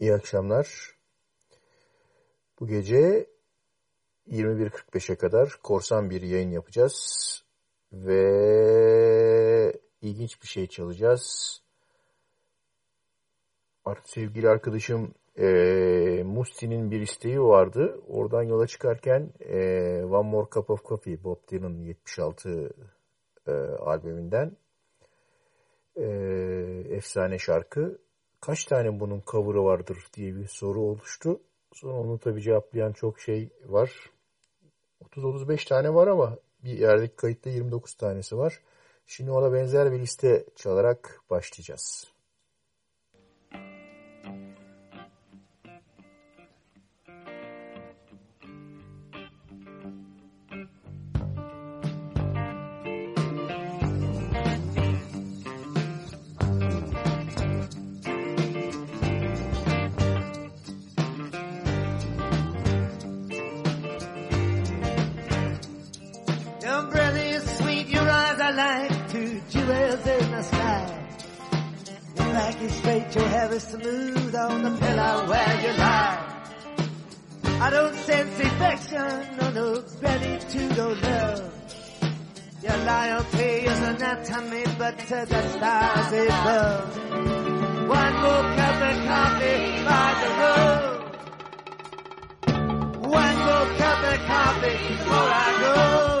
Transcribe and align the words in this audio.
İyi 0.00 0.14
akşamlar. 0.14 0.96
Bu 2.60 2.66
gece 2.66 3.26
21.45'e 4.28 5.16
kadar 5.16 5.58
korsan 5.62 6.10
bir 6.10 6.22
yayın 6.22 6.50
yapacağız. 6.50 7.26
Ve 7.92 9.80
ilginç 10.00 10.42
bir 10.42 10.46
şey 10.46 10.66
çalacağız. 10.66 11.56
Artık 13.84 14.08
sevgili 14.08 14.48
arkadaşım 14.48 15.14
e, 15.38 16.22
Musti'nin 16.26 16.90
bir 16.90 17.00
isteği 17.00 17.40
vardı. 17.40 18.00
Oradan 18.08 18.42
yola 18.42 18.66
çıkarken 18.66 19.32
e, 19.40 19.58
One 20.04 20.28
More 20.28 20.48
Cup 20.50 20.70
of 20.70 20.84
Coffee, 20.84 21.24
Bob 21.24 21.48
Dylan'ın 21.50 21.80
76 21.80 22.70
e, 23.46 23.50
albümünden 23.80 24.56
e, 25.96 26.04
efsane 26.90 27.38
şarkı. 27.38 28.05
Kaç 28.40 28.64
tane 28.64 29.00
bunun 29.00 29.22
cover'ı 29.26 29.64
vardır 29.64 30.06
diye 30.14 30.36
bir 30.36 30.46
soru 30.46 30.80
oluştu. 30.80 31.40
Sonra 31.74 31.92
onu 31.92 32.18
tabii 32.18 32.42
cevaplayan 32.42 32.92
çok 32.92 33.20
şey 33.20 33.50
var. 33.64 34.10
30-35 35.00 35.68
tane 35.68 35.94
var 35.94 36.06
ama 36.06 36.38
bir 36.64 36.78
yerdeki 36.78 37.16
kayıtta 37.16 37.50
29 37.50 37.94
tanesi 37.94 38.38
var. 38.38 38.60
Şimdi 39.06 39.30
ona 39.30 39.52
benzer 39.52 39.92
bir 39.92 39.98
liste 39.98 40.46
çalarak 40.56 41.20
başlayacağız. 41.30 42.15
Smooth 73.66 74.34
on 74.34 74.62
the 74.62 74.70
pillow 74.78 75.26
where 75.28 75.60
you 75.62 75.72
lie. 75.78 76.18
I 77.60 77.70
don't 77.70 77.94
sense 77.94 78.38
affection 78.38 79.40
or 79.40 79.50
no 79.52 79.82
gratitude 80.00 80.78
or 80.78 80.94
love. 80.94 81.52
Your 82.62 82.76
loyalty 82.76 83.52
is 83.70 83.80
anatomy, 83.80 84.64
but 84.78 84.98
to 84.98 85.26
the 85.28 85.42
stars 85.54 86.12
above. 86.28 86.96
One 87.88 88.14
more 88.24 88.46
cup 88.58 88.78
of 88.90 88.96
coffee 89.10 89.64
by 89.90 90.08
the 90.22 90.30
road. 90.42 90.96
One 93.22 93.36
more 93.46 93.68
cup 93.80 94.00
of 94.12 94.18
coffee 94.26 94.80
before 94.88 95.30
I 95.30 95.46
go 95.60 96.15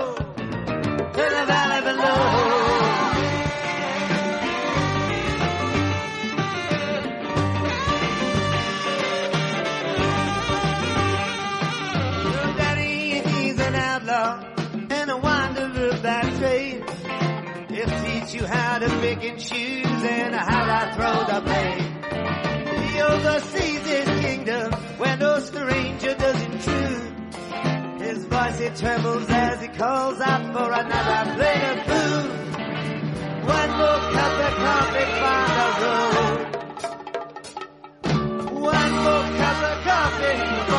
you 18.34 18.44
how 18.44 18.78
to 18.78 18.88
pick 19.00 19.22
and 19.22 19.38
choose 19.38 20.02
and 20.02 20.34
how 20.34 20.84
to 20.84 20.94
throw 20.94 21.24
the 21.32 21.40
blame. 21.42 22.02
He 22.82 23.00
oversees 23.00 23.86
his 23.86 24.08
kingdom 24.20 24.72
where 24.98 25.16
no 25.16 25.38
stranger 25.38 26.14
does 26.14 26.42
intrude. 26.42 27.12
His 28.00 28.24
voice 28.26 28.60
it 28.60 28.76
trembles 28.76 29.28
as 29.28 29.62
he 29.62 29.68
calls 29.68 30.20
out 30.20 30.52
for 30.52 30.72
another 30.72 31.34
plate 31.36 31.64
of 31.72 31.78
food. 31.86 32.30
One 33.46 33.70
more 33.70 34.00
cup 34.16 34.34
of 34.46 34.54
coffee 34.64 35.08
by 35.22 35.46
the 35.60 35.86
road. 35.86 36.38
One 38.60 38.92
more 39.04 39.26
cup 39.38 39.58
of 39.70 39.84
coffee 39.84 40.75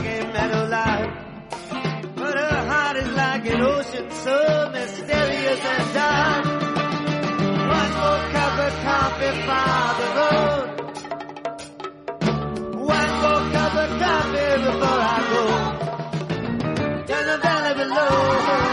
like 0.00 0.20
a 0.20 0.32
meadow 0.32 0.64
lark. 0.68 1.10
But 2.16 2.34
her 2.38 2.66
heart 2.68 2.96
is 2.96 3.08
like 3.08 3.46
an 3.46 3.60
ocean 3.60 4.10
so 4.10 4.70
mysterious 4.72 5.60
and 5.60 5.94
dark. 5.94 6.44
One 6.44 7.92
more 8.00 8.22
cup 8.32 8.58
of 8.66 8.72
coffee 8.86 9.34
for 9.46 9.94
the 10.00 10.08
road. 10.18 10.68
One 12.76 13.12
more 13.22 13.44
cup 13.52 13.74
of 13.74 13.90
coffee 14.00 14.52
before 14.66 15.00
I 15.02 15.18
go. 15.30 15.42
Down 17.06 17.24
the 17.26 17.38
valley 17.42 17.74
below. 17.84 18.69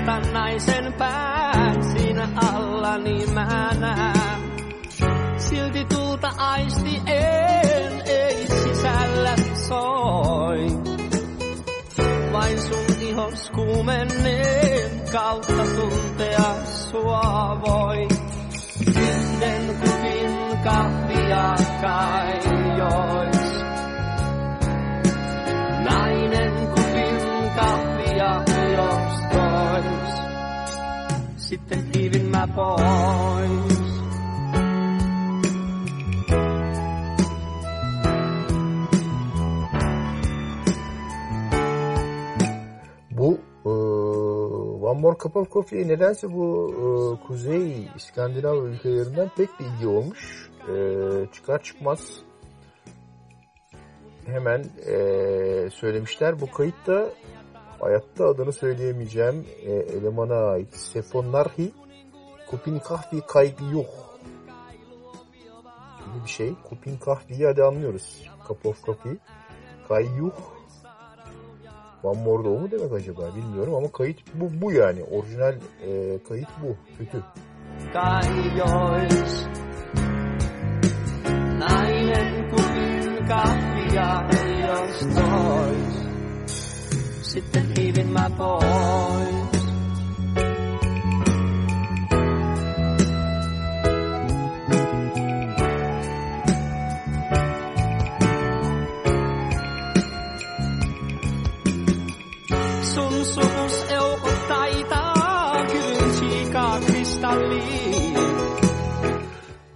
nostan 0.00 0.32
naisen 0.32 0.92
pää. 0.92 1.29
Pois. 32.54 33.90
Bu 43.10 43.38
e, 43.64 43.68
One 44.86 45.00
More 45.00 45.16
Cup 45.18 45.36
of 45.36 45.50
Coffee'ye 45.50 45.88
nedense 45.88 46.32
bu 46.32 46.70
e, 46.74 47.26
Kuzey 47.26 47.88
İskandinav 47.96 48.64
ülkelerinden 48.64 49.30
pek 49.36 49.48
bir 49.60 49.64
ilgi 49.64 49.86
olmuş. 49.86 50.50
E, 50.68 50.74
çıkar 51.32 51.62
çıkmaz 51.62 52.22
hemen 54.26 54.64
e, 54.86 55.70
söylemişler. 55.70 56.40
Bu 56.40 56.50
kayıt 56.50 56.86
da 56.86 57.10
hayatta 57.80 58.26
adını 58.26 58.52
söyleyemeyeceğim 58.52 59.46
e, 59.66 59.72
elemana 59.72 60.34
ait. 60.34 60.74
Sefonarhi 60.74 61.72
Kupin 62.50 62.78
Kahvi 62.78 63.20
Kaygı 63.20 63.64
Yok 63.72 64.10
gibi 66.06 66.24
bir 66.24 66.30
şey. 66.30 66.54
Kupin 66.68 66.96
Kahvi'yi 66.96 67.46
hadi 67.46 67.62
anlıyoruz. 67.62 68.28
Cup 68.48 68.66
of 68.66 68.84
Coffee. 68.84 69.16
Kayyuh 69.88 70.32
One 72.02 72.22
More'da 72.22 72.48
o 72.48 72.58
mu 72.58 72.70
demek 72.70 72.92
acaba 72.92 73.36
bilmiyorum 73.36 73.74
ama 73.74 73.92
kayıt 73.92 74.18
bu, 74.34 74.50
bu 74.60 74.72
yani. 74.72 75.04
Orijinal 75.04 75.54
e, 75.86 76.18
kayıt 76.28 76.48
bu. 76.62 76.76
Kötü. 76.98 77.24
jois. 78.56 79.46
Nainen 81.58 82.50
kupin. 82.50 83.00
Sun 85.00 85.40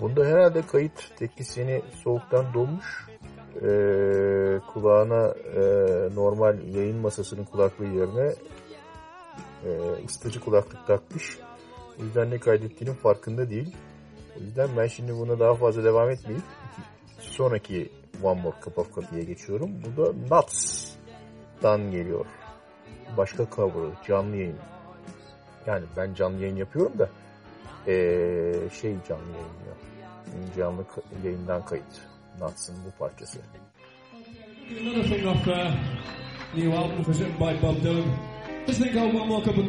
Bunda 0.00 0.24
herhalde 0.24 0.62
kayıt 0.62 1.16
teknisyeni 1.16 1.82
soğuktan 2.04 2.54
donmuş. 2.54 3.06
E, 3.56 3.68
kulağına 4.72 5.34
e, 5.34 5.62
normal 6.14 6.58
yayın 6.74 6.96
masasının 6.96 7.44
kulaklığı 7.44 7.84
yerine 7.84 8.32
e, 9.64 9.70
ısıtıcı 10.06 10.40
kulaklık 10.40 10.86
takmış. 10.86 11.38
O 12.00 12.04
yüzden 12.04 12.30
ne 12.30 12.38
kaydettiğinin 12.38 12.96
farkında 12.96 13.50
değil. 13.50 13.76
O 14.38 14.40
yüzden 14.40 14.68
ben 14.76 14.86
şimdi 14.86 15.14
buna 15.14 15.38
daha 15.38 15.54
fazla 15.54 15.84
devam 15.84 16.10
etmeyip 16.10 16.42
sonraki 17.18 17.92
One 18.22 18.40
More 18.40 18.56
Cup 18.64 18.78
of 18.78 18.94
Coffee'ye 18.94 19.24
geçiyorum. 19.24 19.70
Bu 19.84 20.04
da 20.04 20.36
Nuts'tan 20.36 21.90
geliyor. 21.90 22.26
Başka 23.16 23.46
cover'ı, 23.56 23.90
canlı 24.08 24.36
yayın. 24.36 24.58
Yani 25.66 25.84
ben 25.96 26.14
canlı 26.14 26.42
yayın 26.42 26.56
yapıyorum 26.56 26.98
da 26.98 27.08
ee, 27.86 28.52
şey 28.80 28.94
canlı 29.08 29.22
yayınlıyor. 29.22 29.76
Canlı 30.56 30.84
yayından 31.24 31.64
kayıt. 31.64 31.84
Nuts'ın 32.40 32.76
bu 32.86 32.98
parçası. 32.98 33.38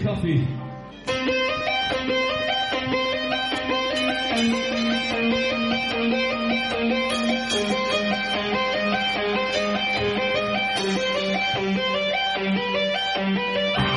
Coffee. 0.02 0.48
Rather 11.56 12.15
Thank 12.36 12.60
you. 13.90 13.95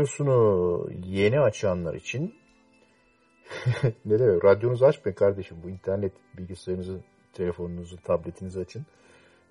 Radyosunu 0.00 0.90
yeni 1.04 1.40
açanlar 1.40 1.94
için 1.94 2.34
ne 4.04 4.18
demek? 4.18 4.44
Radyonuzu 4.44 4.84
açmayın 4.84 5.16
kardeşim. 5.16 5.56
Bu 5.64 5.70
internet 5.70 6.12
bilgisayarınızı, 6.38 7.00
telefonunuzu, 7.32 7.96
tabletinizi 8.02 8.60
açın. 8.60 8.86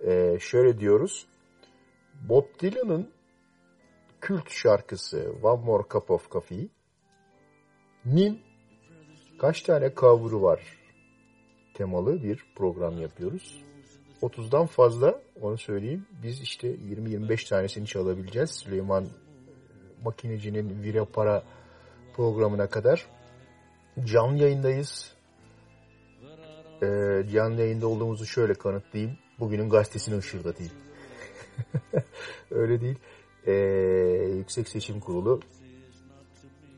Ee, 0.06 0.38
şöyle 0.40 0.80
diyoruz. 0.80 1.28
Bob 2.30 2.46
Dylan'ın 2.62 3.10
kült 4.22 4.50
şarkısı 4.50 5.34
One 5.44 5.66
More 5.66 5.84
Cup 5.90 6.12
of 6.12 6.32
Coffee'nin 6.32 6.72
kaç 9.40 9.62
tane 9.62 9.94
cover'ı 9.96 10.42
var 10.42 10.78
temalı 11.74 12.24
bir 12.24 12.46
program 12.56 13.02
yapıyoruz. 13.02 13.64
30'dan 14.22 14.66
fazla 14.66 15.22
onu 15.42 15.58
söyleyeyim. 15.58 16.06
Biz 16.24 16.42
işte 16.42 16.68
20-25 16.76 17.50
tanesini 17.50 17.88
çalabileceğiz. 17.88 18.52
Süleyman 18.52 19.08
Makineci'nin 20.06 20.84
Vira 20.84 21.06
Para 21.06 21.44
programına 22.16 22.70
kadar 22.70 23.06
canlı 24.06 24.44
yayındayız. 24.44 25.14
Ee, 26.84 27.24
canlı 27.34 27.62
yayında 27.62 27.88
olduğumuzu 27.88 28.26
şöyle 28.26 28.54
kanıtlayayım. 28.54 29.18
Bugünün 29.40 29.70
gazetesini 29.70 30.18
ışırdatayım. 30.18 30.72
Öyle 32.52 32.82
değil. 32.82 33.00
Ee, 33.48 33.54
Yüksek 34.38 34.68
Seçim 34.68 35.00
Kurulu 35.00 35.40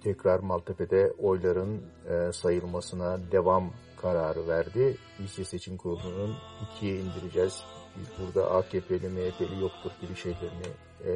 tekrar 0.04 0.40
Maltepe'de 0.40 1.14
oyların 1.20 1.82
e, 2.10 2.32
sayılmasına 2.34 3.32
devam 3.32 3.74
kararı 4.02 4.48
verdi. 4.48 4.98
Yüksek 5.20 5.48
Seçim 5.48 5.78
Kurulu'nun 5.78 6.36
ikiye 6.64 6.96
indireceğiz. 6.96 7.64
Biz 7.98 8.08
burada 8.20 8.52
AKP'li, 8.52 9.10
MHP'li 9.10 9.62
yoktur 9.62 9.92
gibi 10.02 10.16
şeylerini, 10.16 10.68
e, 11.06 11.12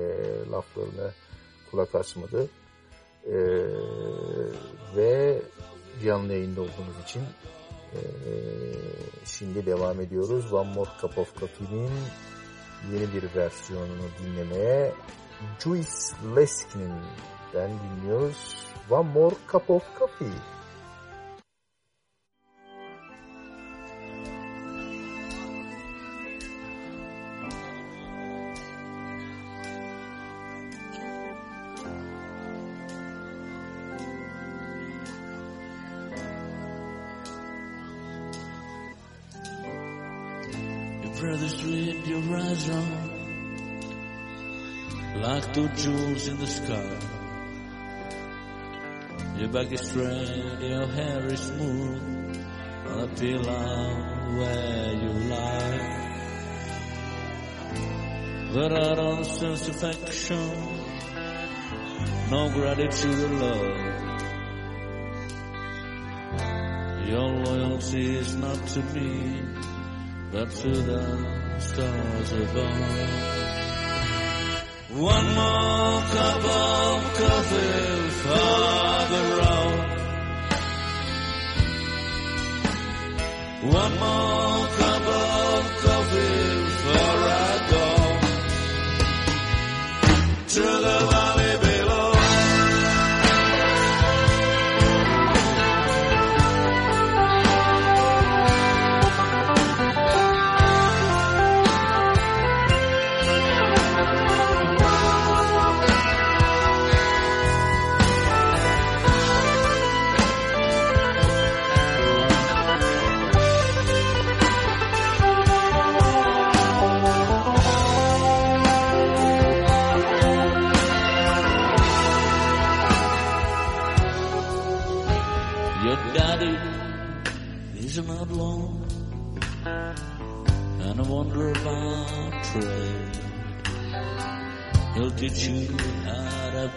laflarını 0.51 1.11
kulak 1.71 1.95
asmadı. 1.95 2.47
E, 3.25 3.35
ve 4.95 5.41
canlı 6.05 6.33
yayında 6.33 6.61
olduğumuz 6.61 6.99
için 7.03 7.21
e, 7.93 7.99
şimdi 9.25 9.65
devam 9.65 10.01
ediyoruz. 10.01 10.53
One 10.53 10.73
More 10.73 10.89
Cup 11.01 11.17
of 11.17 11.39
Coffee'nin 11.39 11.91
yeni 12.93 13.13
bir 13.13 13.35
versiyonunu 13.35 14.07
dinlemeye 14.23 14.93
Juice 15.59 15.89
Leskin'den 16.35 17.71
dinliyoruz. 17.79 18.55
One 18.89 19.09
More 19.09 19.35
Cup 19.51 19.69
of 19.69 19.83
Coffee. 19.99 20.54
Two 45.55 45.69
jewels 45.69 46.27
in 46.27 46.37
the 46.37 46.47
sky. 46.47 46.97
Your 49.37 49.47
back 49.47 49.71
is 49.71 49.87
straight, 49.87 50.59
your 50.59 50.85
hair 50.85 51.25
is 51.27 51.39
smooth 51.39 52.45
on 52.87 52.99
a 52.99 53.07
pillow 53.15 54.35
where 54.37 54.91
you 55.01 55.11
lie. 55.31 55.79
But 58.53 58.71
I 58.73 58.95
don't 58.95 59.23
sense 59.23 59.69
affection, 59.69 60.51
no 62.31 62.49
gratitude 62.49 63.19
or 63.23 63.33
love. 63.45 63.77
Your 67.07 67.29
loyalty 67.45 68.17
is 68.17 68.35
not 68.35 68.67
to 68.73 68.81
me, 68.93 69.41
but 70.33 70.51
to 70.51 70.69
the 70.69 71.59
stars 71.59 72.31
above. 72.33 73.44
One 74.95 75.25
more 75.35 76.01
cup 76.15 76.43
of 76.45 77.13
coffee 77.15 78.09
for 78.23 79.07
the 79.11 79.21
road. 79.35 79.79
One 83.73 83.93
more 83.99 84.67
cup 84.79 85.05
of 85.05 85.63
coffee 85.83 86.45
before 86.63 87.19
I 87.27 87.51
go 87.71 87.87
to 90.47 90.63
the 90.85 90.94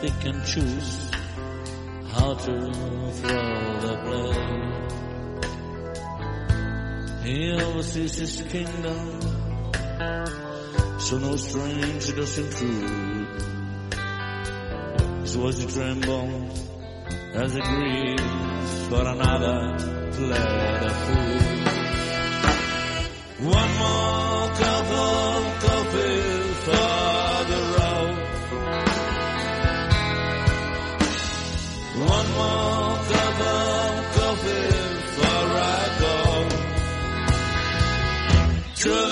pick 0.01 0.25
and 0.25 0.45
choose, 0.45 1.11
how 2.13 2.35
to 2.35 2.73
throw 3.19 3.81
the 3.85 3.97
blade. 4.05 4.49
He 7.25 7.53
oversees 7.53 8.15
his 8.17 8.43
kingdom, 8.43 9.21
so 11.01 11.19
no 11.19 11.37
stranger 11.37 12.15
does 12.15 12.39
intrude. 12.39 13.29
His 15.23 15.35
voice 15.35 15.75
tremble 15.75 16.49
as 17.35 17.57
it 17.57 17.65
grieves 17.65 18.89
for 18.89 19.03
another 19.03 19.77
plate 20.13 20.83
of 20.89 20.97
food. 21.07 21.59
One 23.47 23.73
more 23.79 24.18
to 38.79 39.08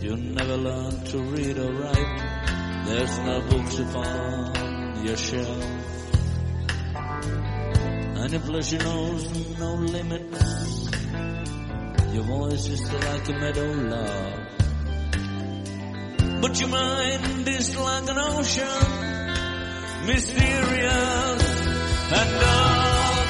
You 0.00 0.16
never 0.16 0.56
learn 0.56 1.04
to 1.04 1.18
read 1.18 1.58
or 1.58 1.72
write. 1.72 2.84
There's 2.86 3.18
no 3.18 3.40
books 3.40 3.78
upon 3.78 5.06
your 5.06 5.16
shelf. 5.16 5.66
And 8.16 8.32
your 8.32 8.40
pleasure 8.40 8.78
knows 8.78 9.58
no 9.58 9.74
limits. 9.74 10.90
Your 12.12 12.24
voice 12.24 12.68
is 12.68 12.92
like 12.92 13.28
a 13.28 13.32
meadow 13.32 13.72
lark. 13.72 14.48
But 16.42 16.60
your 16.60 16.68
mind 16.68 17.48
is 17.48 17.76
like 17.76 18.10
an 18.10 18.18
ocean 18.18 19.10
mysterious 20.06 21.66
and 22.12 22.30
dark. 22.40 23.28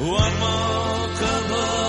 One 0.00 0.38
more 0.38 1.08
cup 1.16 1.85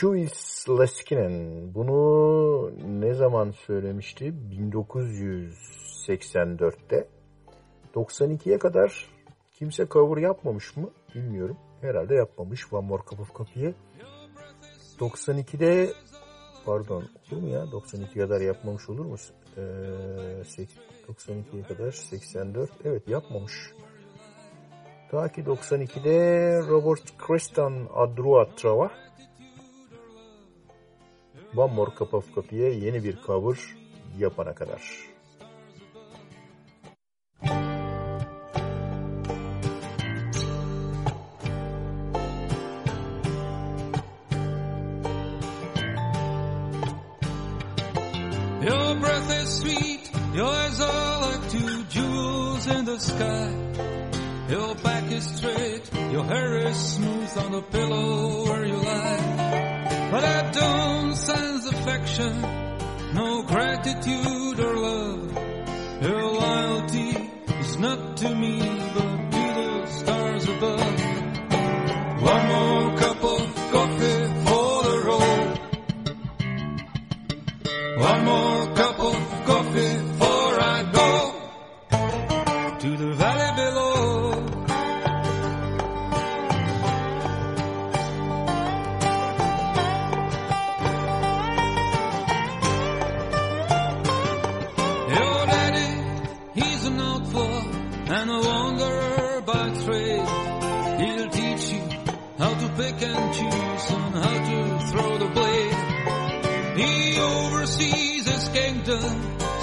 Joyce 0.00 0.34
Leskinen 0.68 1.74
bunu 1.74 2.70
ne 3.00 3.14
zaman 3.14 3.50
söylemişti? 3.50 4.34
1984'te. 4.50 7.08
92'ye 7.94 8.58
kadar 8.58 9.08
kimse 9.52 9.88
cover 9.88 10.22
yapmamış 10.22 10.76
mı? 10.76 10.90
Bilmiyorum. 11.14 11.56
Herhalde 11.80 12.14
yapmamış 12.14 12.72
One 12.72 12.86
More 12.86 13.02
Cup 13.10 13.20
of 13.20 13.34
Coffee'yi. 13.34 13.74
92'de 14.98 15.92
pardon 16.66 17.04
olur 17.32 17.42
mu 17.42 17.48
ya? 17.48 17.72
92 17.72 18.18
kadar 18.18 18.40
yapmamış 18.40 18.88
olur 18.88 19.04
mu? 19.04 19.16
Ee, 19.56 19.60
92'ye 21.08 21.62
kadar 21.62 21.92
84 21.92 22.70
evet 22.84 23.08
yapmamış. 23.08 23.72
Ta 25.10 25.28
ki 25.28 25.42
92'de 25.42 26.60
Robert 26.68 27.18
Creston 27.26 27.88
Adrua 27.94 28.44
Trava 28.56 28.90
One 31.56 31.74
More 31.74 31.94
Cup 31.94 32.14
of 32.14 32.52
yeni 32.52 33.04
bir 33.04 33.16
cover 33.26 33.58
yapana 34.18 34.54
kadar. 34.54 35.15
Your 56.16 56.24
hair 56.24 56.56
is 56.56 56.78
smooth 56.94 57.36
on 57.44 57.52
the 57.52 57.60
pillow 57.60 58.46
where 58.46 58.64
you 58.64 58.76
lie. 58.76 60.08
But 60.10 60.24
I 60.24 60.50
don't 60.50 61.14
sense 61.14 61.66
affection, 61.66 62.40
no 63.12 63.42
gratitude 63.42 64.58
or 64.60 64.76
love. 64.88 65.38
Your 66.00 66.22
loyalty 66.40 67.10
is 67.60 67.78
not 67.78 68.16
to 68.16 68.34
me, 68.34 68.75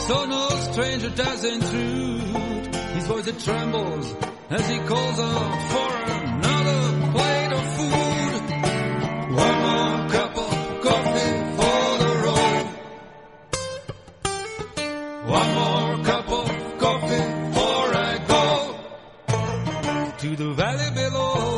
So 0.07 0.25
no 0.25 0.49
stranger 0.49 1.09
does 1.11 1.43
intrude. 1.45 2.75
His 2.95 3.07
voice 3.07 3.27
it 3.27 3.39
trembles 3.39 4.15
as 4.49 4.67
he 4.69 4.79
calls 4.79 5.19
out 5.19 5.61
for 5.71 5.91
another 6.11 6.81
plate 7.13 7.51
of 7.53 7.65
food. 7.77 8.43
One 9.45 9.57
more 9.67 10.09
cup 10.09 10.37
of 10.37 10.81
coffee 10.81 11.33
for 11.57 11.97
the 12.03 12.11
road. 12.25 12.65
One 15.39 15.49
more 15.55 16.03
cup 16.03 16.29
of 16.29 16.47
coffee 16.79 17.25
before 17.47 17.95
I 17.95 18.17
go 18.27 18.45
to 20.17 20.35
the 20.35 20.53
valley 20.53 20.91
below. 20.95 21.52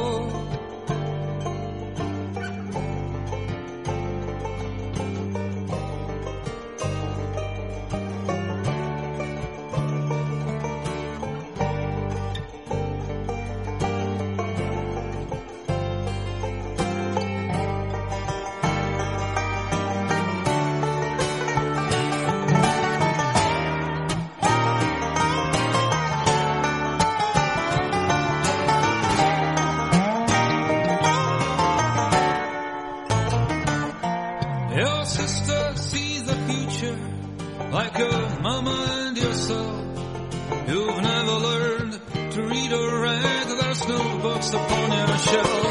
You've 40.75 41.01
never 41.01 41.31
learned 41.31 41.93
to 42.33 42.43
read 42.43 42.73
or 42.73 42.99
write, 42.99 43.47
there's 43.61 43.87
no 43.87 44.17
books 44.17 44.49
upon 44.49 44.91
your 44.91 45.17
shelf. 45.19 45.65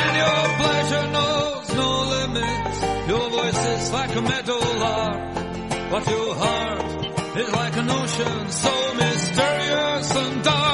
And 0.00 0.12
your 0.22 0.40
pleasure 0.60 1.06
knows 1.16 1.74
no 1.74 1.90
limits. 2.16 3.08
Your 3.10 3.28
voice 3.28 3.66
is 3.66 3.92
like 3.92 4.16
a 4.16 4.22
meadow 4.22 4.58
lark, 4.84 5.34
but 5.90 6.06
your 6.08 6.34
heart 6.34 7.36
is 7.36 7.52
like 7.52 7.76
an 7.76 7.90
ocean 7.90 8.50
so 8.50 8.94
mysterious 8.94 10.16
and 10.16 10.42
dark. 10.42 10.67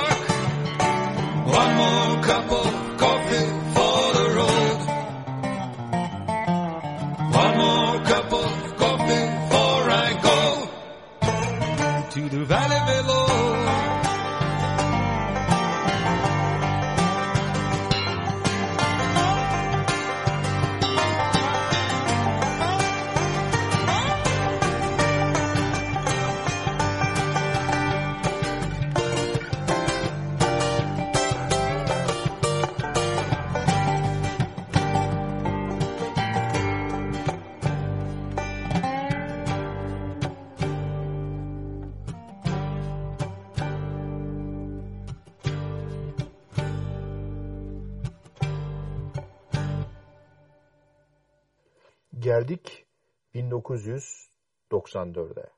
1994'e. 53.75 55.51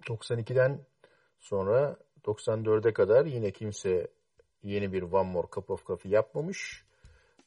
92'den 0.00 0.80
sonra 1.38 1.96
94'e 2.24 2.92
kadar 2.92 3.26
yine 3.26 3.50
kimse 3.50 4.08
yeni 4.62 4.92
bir 4.92 5.02
One 5.02 5.30
More 5.30 5.46
Cup 5.54 5.70
of 5.70 5.86
Coffee 5.86 6.08
yapmamış. 6.08 6.84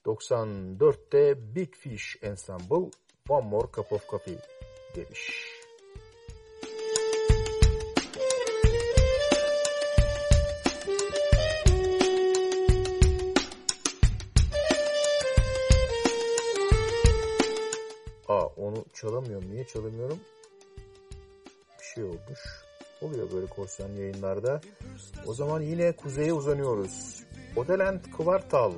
94'te 0.05 1.55
Big 1.55 1.75
Fish 1.75 2.17
Ensemble 2.21 2.91
One 3.29 3.47
More 3.47 3.67
Cup 3.71 3.91
of 3.91 4.07
Coffee 4.07 4.37
demiş. 4.95 5.54
Onu 18.57 18.85
çalamıyorum. 18.93 19.51
Niye 19.51 19.67
çalamıyorum? 19.67 20.19
Bir 21.79 21.83
şey 21.83 22.03
olmuş. 22.03 22.39
Oluyor 23.01 23.31
böyle 23.31 23.45
korsan 23.45 23.89
yayınlarda. 23.89 24.61
O 25.25 25.33
zaman 25.33 25.61
yine 25.61 25.91
kuzeye 25.91 26.33
uzanıyoruz. 26.33 27.23
Odeland 27.55 27.99
Kvartal. 28.17 28.73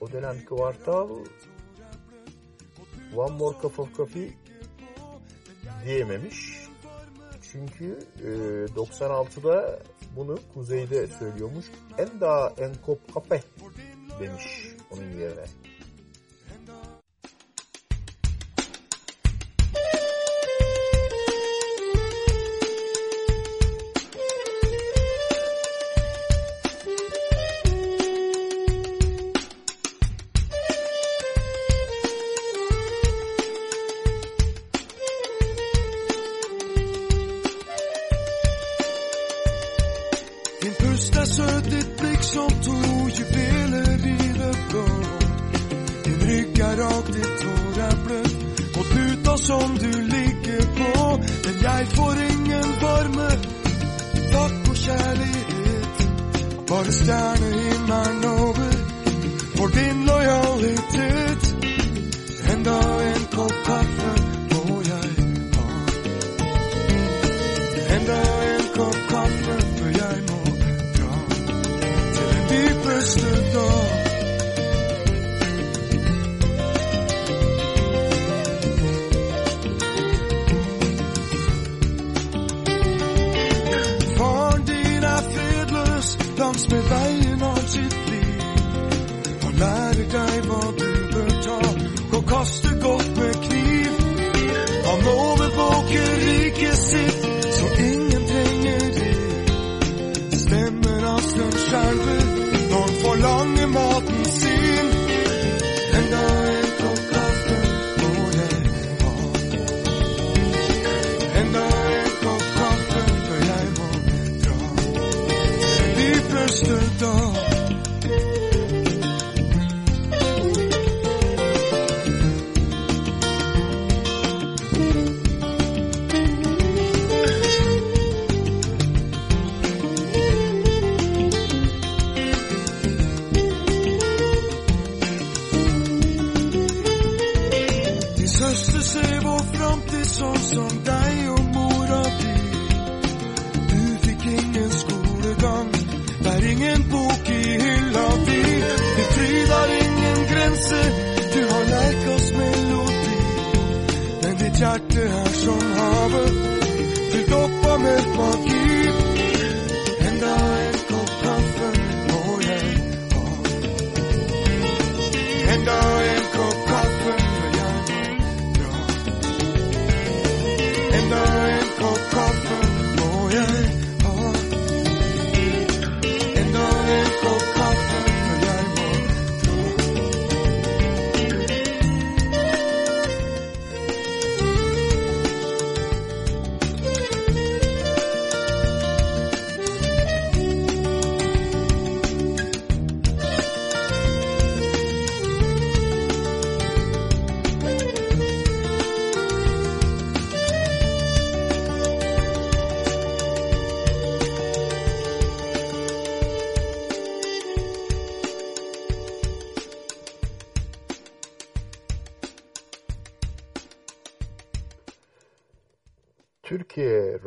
Odeland 0.00 0.44
Kvartal 0.44 1.08
One 3.16 3.36
More 3.36 3.56
Cup 3.62 3.80
of 3.80 3.96
Coffee 3.96 4.34
diyememiş. 5.84 6.66
Çünkü 7.52 7.98
e, 8.22 8.28
96'da 8.74 9.78
bunu 10.16 10.38
kuzeyde 10.54 11.06
söylüyormuş. 11.06 11.66
En 11.98 12.20
daha 12.20 12.52
en 12.58 12.74
kop 12.86 13.14
kafe 13.14 13.42
demiş 14.20 14.44
onun 14.90 15.10
yerine. 15.20 15.44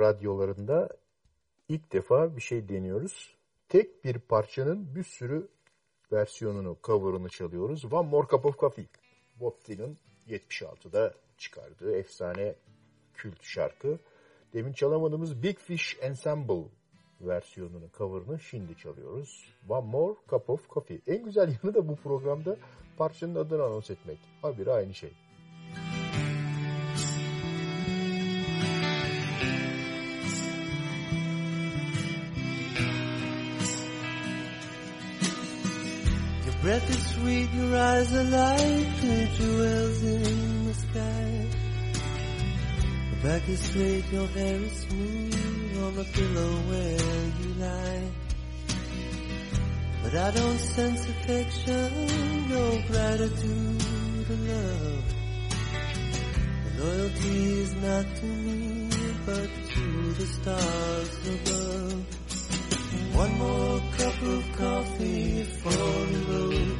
Radyolarında 0.09 0.89
ilk 1.69 1.93
defa 1.93 2.35
bir 2.35 2.41
şey 2.41 2.69
deniyoruz. 2.69 3.35
Tek 3.69 4.05
bir 4.05 4.19
parçanın 4.19 4.95
bir 4.95 5.03
sürü 5.03 5.47
versiyonunu, 6.11 6.77
cover'ını 6.83 7.29
çalıyoruz. 7.29 7.85
One 7.85 8.09
More 8.09 8.27
Cup 8.27 8.45
of 8.45 8.59
Coffee. 8.59 8.85
Bob 9.39 9.53
Dylan 9.67 9.97
76'da 10.27 11.13
çıkardığı 11.37 11.95
efsane 11.95 12.55
kült 13.13 13.43
şarkı. 13.43 13.99
Demin 14.53 14.73
çalamadığımız 14.73 15.43
Big 15.43 15.57
Fish 15.57 15.97
Ensemble 16.01 16.63
versiyonunu, 17.21 17.89
cover'ını 17.97 18.39
şimdi 18.39 18.77
çalıyoruz. 18.77 19.53
One 19.69 19.87
More 19.87 20.17
Cup 20.29 20.49
of 20.49 20.69
Coffee. 20.69 21.01
En 21.07 21.25
güzel 21.25 21.57
yanı 21.63 21.73
da 21.73 21.87
bu 21.87 21.95
programda 21.95 22.57
parçanın 22.97 23.35
adını 23.35 23.63
anons 23.63 23.89
etmek. 23.89 24.19
Habire 24.41 24.71
aynı 24.71 24.93
şey. 24.93 25.11
Your 25.75 26.28
breath 36.69 36.89
is 36.91 37.05
sweet, 37.15 37.49
your 37.51 37.75
eyes 37.75 38.13
are 38.13 38.23
like 38.25 38.99
clear 38.99 39.27
jewels 39.37 40.03
in 40.03 40.65
the 40.65 40.73
sky. 40.75 41.47
Your 43.09 43.21
back 43.23 43.49
is 43.49 43.59
straight, 43.59 44.05
your 44.11 44.27
hair 44.27 44.61
is 44.61 44.73
smooth 44.73 45.83
on 45.85 45.95
the 45.95 46.03
pillow 46.03 46.51
where 46.69 47.23
you 47.39 47.49
lie. 47.65 48.11
But 50.03 50.13
I 50.13 50.29
don't 50.29 50.59
sense 50.59 51.09
affection, 51.09 52.49
no 52.49 52.83
gratitude 52.85 54.29
or 54.29 54.39
love. 54.53 55.03
The 56.65 56.83
loyalty 56.83 57.61
is 57.63 57.73
not 57.87 58.05
to 58.15 58.25
me, 58.25 58.89
but 59.25 59.49
to 59.73 60.13
the 60.19 60.27
stars 60.37 61.13
above. 61.33 62.18
One 63.13 63.37
more 63.37 63.81
cup 63.97 64.21
of 64.21 64.43
coffee 64.57 65.43
for 65.43 65.69
the 65.69 66.19
road. 66.29 66.77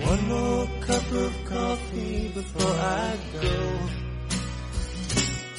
One 0.00 0.28
more 0.28 0.66
cup 0.80 1.12
of 1.12 1.44
coffee 1.44 2.28
before 2.34 2.76
I 2.76 3.18
go 3.32 3.78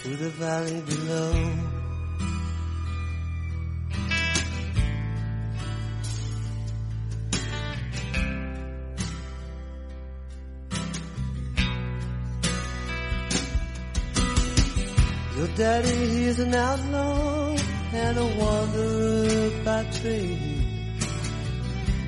to 0.03 0.15
the 0.15 0.29
valley 0.29 0.81
below. 0.81 1.78
Your 15.39 15.47
daddy, 15.55 15.89
he's 15.89 16.37
an 16.39 16.53
outlaw 16.53 17.55
and 17.93 18.17
a 18.17 18.25
wanderer 18.25 19.63
by 19.63 19.85
trade. 19.85 20.37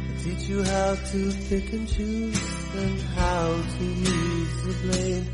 He'll 0.05 0.17
teach 0.21 0.49
you 0.49 0.61
how 0.61 0.95
to 0.95 1.31
pick 1.47 1.71
and 1.71 1.87
choose 1.87 2.75
and 2.75 2.99
how 3.15 3.61
to 3.77 3.83
use 3.85 4.63
the 4.65 4.73
blade. 4.83 5.31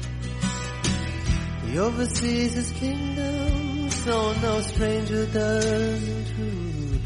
He 1.66 1.80
oversees 1.80 2.54
his 2.54 2.72
kingdom, 2.74 3.90
so 3.90 4.34
no 4.44 4.62
stranger 4.62 5.26
does 5.26 6.08
intrude. 6.08 7.02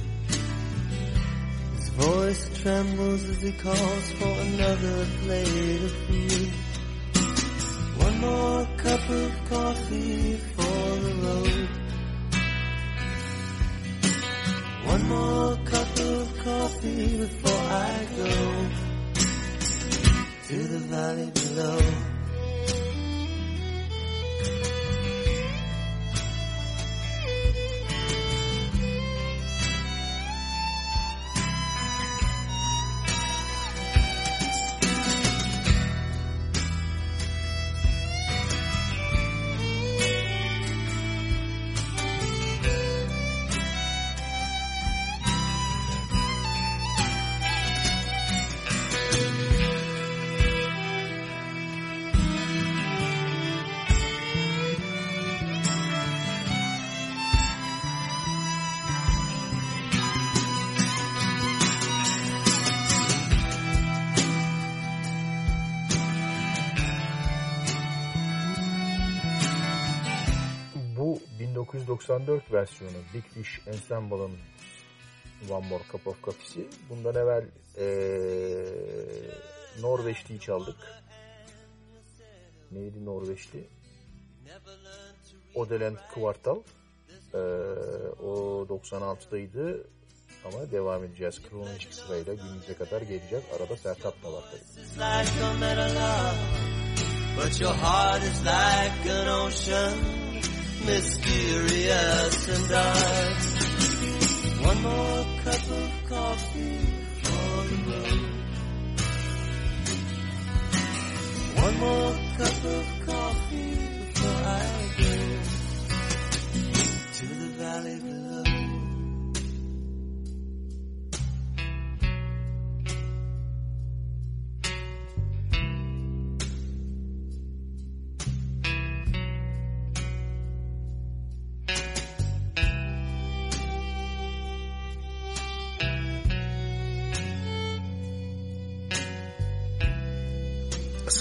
His 1.78 1.88
voice 1.88 2.62
trembles 2.62 3.24
as 3.30 3.42
he 3.42 3.54
calls 3.54 4.12
for 4.12 4.28
another 4.28 5.06
plate 5.24 5.84
of 5.84 5.92
food. 5.92 6.52
One 8.22 8.30
more 8.30 8.68
cup 8.78 9.10
of 9.10 9.32
coffee 9.50 10.36
for 10.54 10.62
the 11.06 11.14
road. 11.26 11.70
One 14.86 15.04
more 15.10 15.56
cup 15.66 16.00
of 16.00 16.38
coffee 16.44 17.18
before 17.18 17.66
I 17.72 18.08
go 18.18 18.34
to 20.50 20.58
the 20.68 20.80
valley 20.92 21.32
below. 21.34 22.21
1994 72.10 72.52
versiyonu 72.54 72.98
Big 73.14 73.24
Fish 73.34 73.68
Ensemble'ın 73.68 74.38
One 75.50 75.68
More 75.68 75.84
Cup 75.92 76.08
of 76.08 76.24
Coffee'si. 76.24 76.68
Bundan 76.90 77.16
evvel 77.16 77.46
eee 77.78 79.32
Norveçli'yi 79.82 80.40
çaldık. 80.40 80.76
Neydi 82.72 83.06
Norveçli? 83.06 83.68
Odeland 85.56 85.98
Kvartal. 86.14 86.62
Eee 87.34 87.40
o 88.24 88.66
96'daydı 88.70 89.88
ama 90.46 90.72
devam 90.72 91.04
edeceğiz. 91.04 91.42
Kronolojik 91.50 91.94
sırayla 91.94 92.34
günümüze 92.34 92.74
kadar 92.74 93.02
geleceğiz. 93.02 93.46
Arada 93.60 93.78
Sertab 93.78 94.24
da 94.24 94.34
var 94.34 94.44
tabii. 94.52 94.62
But 97.38 97.62
your 97.62 97.74
heart 97.74 98.24
is 98.24 98.42
like 98.42 99.12
an 99.14 99.28
ocean, 99.48 99.94
mysterious 100.86 102.48
and 102.50 102.70
dark. 102.70 103.40
One 104.66 104.82
more 104.82 105.26
cup 105.44 105.64
of 105.80 105.92
coffee 106.10 106.80
for 107.24 107.68
the 107.70 107.78
road. 107.90 108.32
One 111.66 111.76
more 111.80 112.14
cup 112.38 112.64
of 112.76 112.86
coffee 113.06 113.76
before 114.14 114.42
I 114.46 114.64
go 114.98 115.14
to 117.18 117.26
the 117.26 117.50
valley 117.62 118.00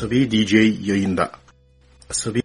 Sıvı 0.01 0.31
DJ 0.31 0.53
yayında. 0.89 1.31
Sıvı 2.11 2.39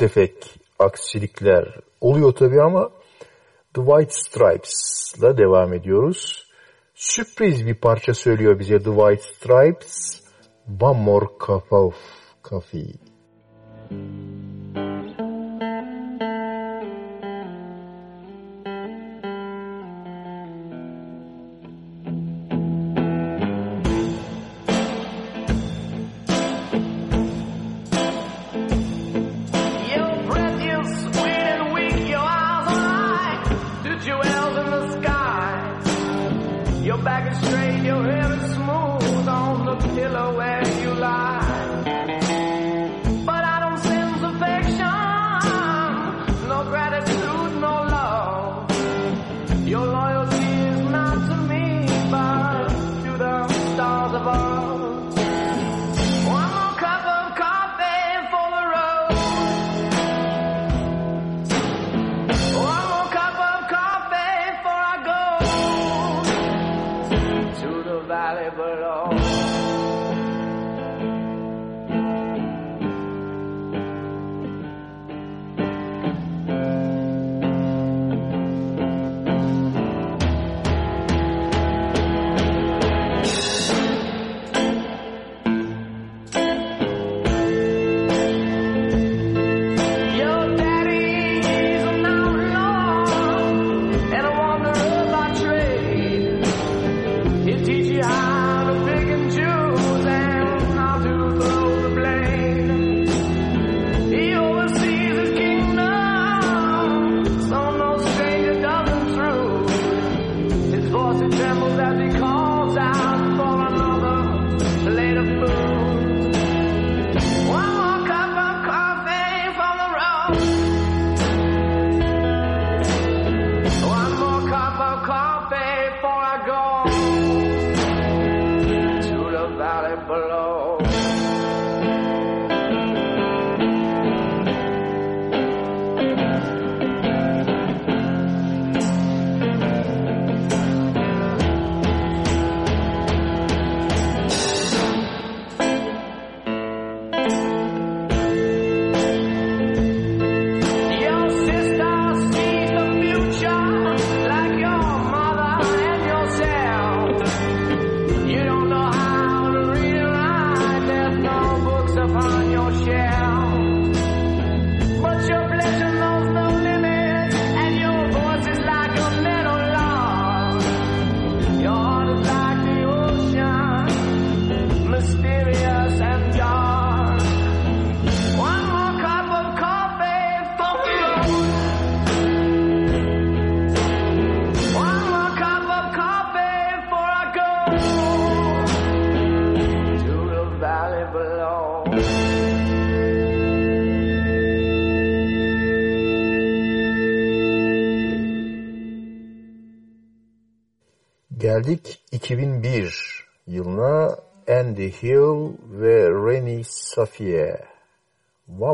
tefek 0.00 0.34
aksilikler 0.78 1.74
oluyor 2.00 2.32
tabii 2.32 2.62
ama 2.62 2.90
The 3.74 3.82
White 3.82 4.12
Stripes'la 4.12 5.38
devam 5.38 5.72
ediyoruz. 5.72 6.50
Sürpriz 6.94 7.66
bir 7.66 7.74
parça 7.74 8.14
söylüyor 8.14 8.58
bize 8.58 8.82
The 8.82 8.90
White 8.90 9.22
Stripes. 9.22 10.22
One 10.80 11.00
more 11.00 11.26
cup 11.46 11.72
of 11.72 11.94
coffee. 12.44 13.09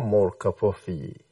More 0.06 0.30
Cup 0.30 0.62
of 0.62 0.80
Tea. 0.84 1.25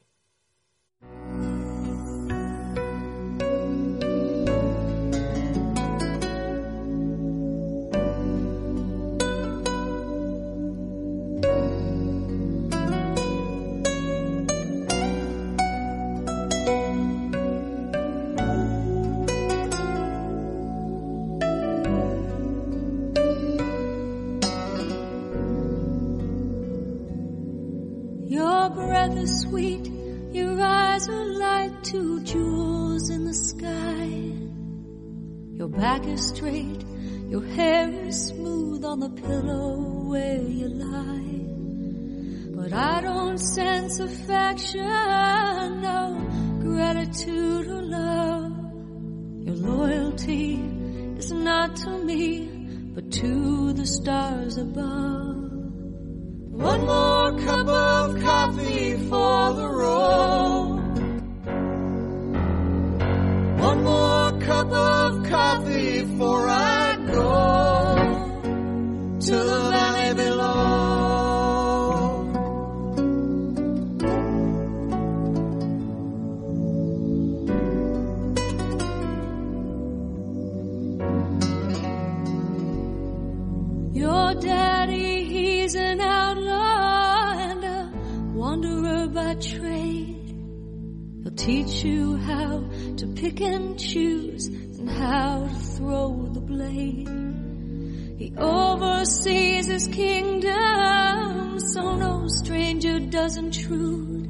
Is 36.07 36.27
straight, 36.27 36.83
your 37.29 37.43
hair 37.43 37.89
is 38.07 38.27
smooth 38.27 38.83
on 38.85 38.99
the 38.99 39.09
pillow 39.09 39.77
where 40.09 40.41
you 40.41 40.67
lie. 40.67 41.35
But 42.55 42.73
I 42.73 43.01
don't 43.01 43.37
sense 43.37 43.99
affection, 43.99 45.81
no 45.81 46.27
gratitude 46.61 47.67
or 47.67 47.81
love. 47.81 48.53
Your 49.45 49.55
loyalty 49.55 50.55
is 51.17 51.31
not 51.31 51.75
to 51.77 52.03
me, 52.03 52.47
but 52.93 53.11
to 53.11 53.73
the 53.73 53.85
stars 53.85 54.57
above. 54.57 55.35
One 56.55 56.85
more 56.85 57.37
cup 57.39 57.67
of 57.67 58.21
coffee 58.21 58.93
for 59.09 59.53
the 59.53 59.67
road. 59.67 60.85
One 63.59 63.83
more 63.83 64.39
cup 64.39 64.71
of 64.71 65.29
coffee 65.29 65.74
before 66.17 66.47
I 66.47 66.95
go 67.11 67.95
to 69.19 69.35
the 69.35 69.59
valley 69.69 70.13
below. 70.13 70.55
Your 83.93 84.35
daddy, 84.35 85.23
he's 85.25 85.75
an 85.75 85.99
outlaw 85.99 87.33
and 87.37 87.63
a 87.65 87.91
wanderer 88.33 89.07
by 89.07 89.35
trade. 89.35 90.33
He'll 91.23 91.35
teach 91.35 91.83
you 91.83 92.15
how 92.15 92.69
to 92.99 93.07
pick 93.07 93.41
and 93.41 93.77
choose 93.77 94.47
and 94.47 94.89
how 94.89 95.49
throw 95.75 96.29
the 96.31 96.41
blade. 96.41 97.09
He 98.17 98.33
oversees 98.37 99.67
his 99.67 99.87
kingdom, 99.87 101.59
so 101.59 101.95
no 101.95 102.27
stranger 102.27 102.99
does 102.99 103.35
intrude. 103.37 104.29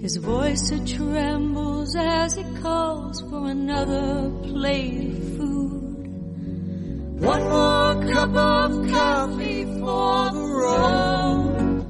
His 0.00 0.16
voice 0.16 0.70
it 0.70 0.86
trembles 0.86 1.94
as 1.96 2.36
he 2.36 2.44
calls 2.62 3.20
for 3.28 3.48
another 3.48 4.30
plate 4.44 5.12
of 5.12 5.36
food. 5.36 5.80
One 7.20 7.42
more 7.42 8.12
cup 8.14 8.34
of 8.34 8.88
coffee 8.90 9.64
for 9.64 10.30
the 10.36 10.46
road. 10.62 11.80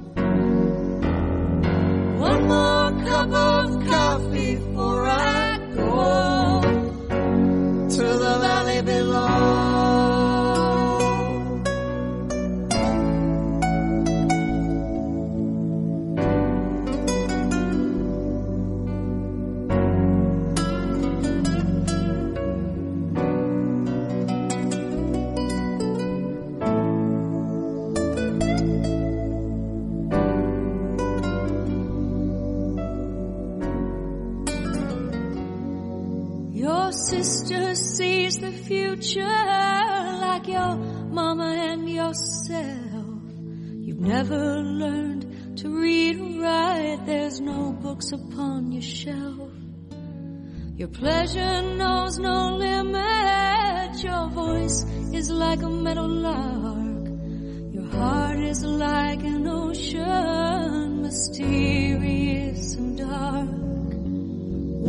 One 2.18 2.49
more 2.49 2.91
cup 3.07 3.31
of 3.31 3.59
future 38.71 39.47
like 40.25 40.47
your 40.47 40.77
mama 41.18 41.51
and 41.71 41.91
yourself. 41.91 43.16
You've 43.85 43.99
never 43.99 44.43
learned 44.83 45.59
to 45.59 45.68
read 45.68 46.21
or 46.21 46.41
write, 46.41 47.05
there's 47.05 47.41
no 47.41 47.73
books 47.73 48.12
upon 48.12 48.71
your 48.71 48.83
shelf. 48.83 49.51
Your 50.77 50.87
pleasure 50.87 51.62
knows 51.81 52.21
no 52.21 52.55
limit, 52.59 54.05
your 54.05 54.29
voice 54.29 54.85
is 55.18 55.33
like 55.33 55.62
a 55.62 55.68
meadow 55.68 56.07
lark. 56.29 57.09
Your 57.75 57.89
heart 57.91 58.39
is 58.39 58.62
like 58.64 59.25
an 59.25 59.49
ocean, 59.49 61.03
mysterious 61.03 62.75
and 62.77 62.97
dark. 62.97 63.59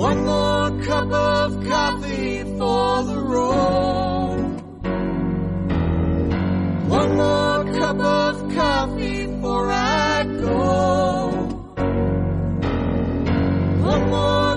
One 0.01 0.25
more 0.25 0.71
cup 0.81 1.11
of 1.11 1.63
coffee 1.63 2.43
for 2.57 3.03
the 3.03 3.19
road. 3.19 4.41
One 6.89 7.15
more 7.17 7.63
cup 7.79 7.99
of 7.99 8.55
coffee 8.55 9.27
before 9.27 9.69
I 9.71 10.23
go. 10.23 11.29
One 13.91 14.09
more 14.09 14.50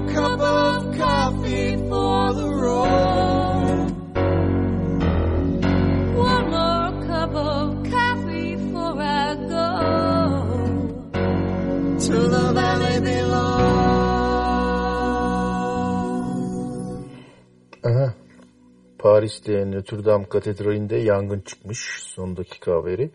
Paris'te 19.05 19.71
Notre 19.71 20.05
Dame 20.05 20.29
Katedrali'nde 20.29 20.97
yangın 20.97 21.41
çıkmış 21.41 22.03
son 22.03 22.37
dakika 22.37 22.73
haberi. 22.73 23.11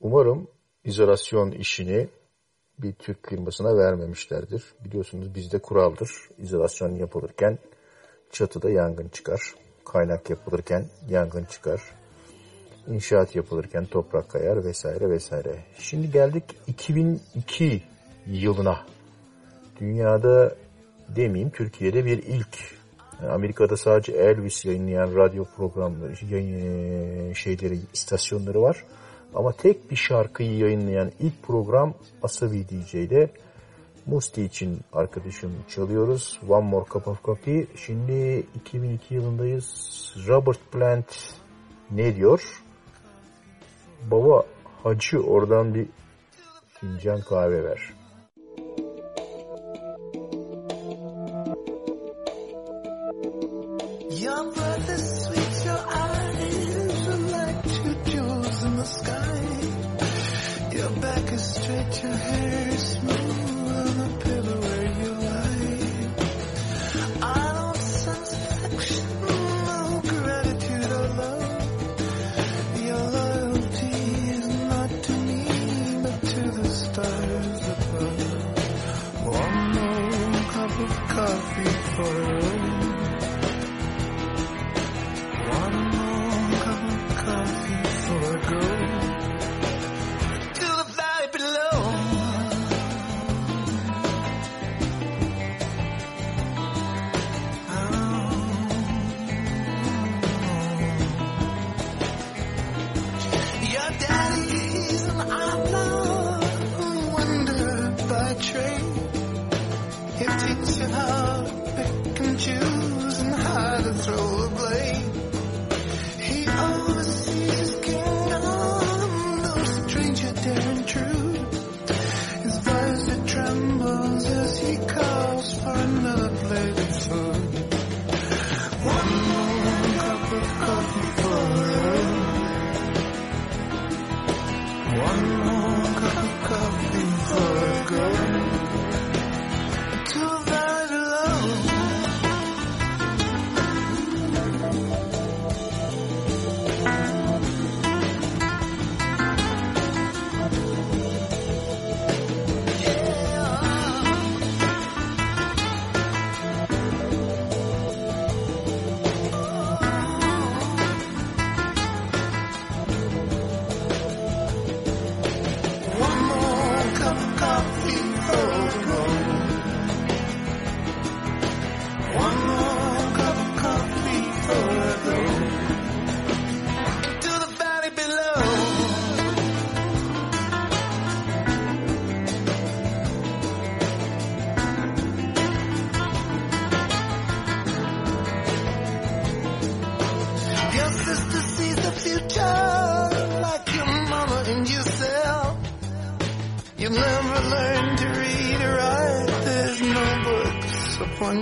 Umarım 0.00 0.48
izolasyon 0.84 1.50
işini 1.50 2.08
bir 2.78 2.92
Türk 2.92 3.28
firmasına 3.28 3.76
vermemişlerdir. 3.76 4.64
Biliyorsunuz 4.84 5.34
bizde 5.34 5.58
kuraldır. 5.58 6.10
İzolasyon 6.38 6.94
yapılırken 6.94 7.58
çatıda 8.30 8.70
yangın 8.70 9.08
çıkar. 9.08 9.40
Kaynak 9.84 10.30
yapılırken 10.30 10.84
yangın 11.08 11.44
çıkar. 11.44 11.82
İnşaat 12.86 13.36
yapılırken 13.36 13.86
toprak 13.86 14.30
kayar 14.30 14.64
vesaire 14.64 15.10
vesaire. 15.10 15.64
Şimdi 15.78 16.10
geldik 16.10 16.44
2002 16.66 17.82
yılına. 18.26 18.86
Dünyada 19.80 20.56
demeyeyim 21.08 21.50
Türkiye'de 21.50 22.04
bir 22.04 22.22
ilk 22.22 22.81
Amerika'da 23.30 23.76
sadece 23.76 24.12
Elvis 24.12 24.64
yayınlayan 24.64 25.14
radyo 25.16 25.44
programları, 25.56 26.12
yayın, 26.30 27.32
şeyleri, 27.32 27.78
istasyonları 27.92 28.62
var. 28.62 28.84
Ama 29.34 29.52
tek 29.52 29.90
bir 29.90 29.96
şarkıyı 29.96 30.56
yayınlayan 30.56 31.12
ilk 31.20 31.42
program 31.42 31.94
Asabi 32.22 32.68
DJ'de 32.68 33.30
Musti 34.06 34.42
için 34.42 34.80
arkadaşım 34.92 35.52
çalıyoruz. 35.68 36.40
One 36.48 36.66
More 36.66 36.84
Cup 36.90 37.08
of 37.08 37.24
Coffee. 37.24 37.66
Şimdi 37.76 38.46
2002 38.54 39.14
yılındayız. 39.14 39.66
Robert 40.28 40.72
Plant 40.72 41.34
ne 41.90 42.16
diyor? 42.16 42.62
Baba 44.10 44.42
hacı 44.82 45.20
oradan 45.20 45.74
bir 45.74 45.86
fincan 46.68 47.20
kahve 47.20 47.64
ver. 47.64 48.01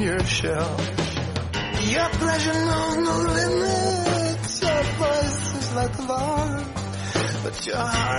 your 0.01 0.19
shell. 0.25 0.81
Your 1.83 2.09
pleasure 2.09 2.53
knows 2.53 2.97
no 2.97 3.17
limits. 3.19 4.63
Your 4.63 4.83
voice 4.83 5.55
is 5.57 5.73
like 5.75 5.99
love, 6.09 7.43
but 7.43 7.67
your 7.67 7.77
heart. 7.77 8.10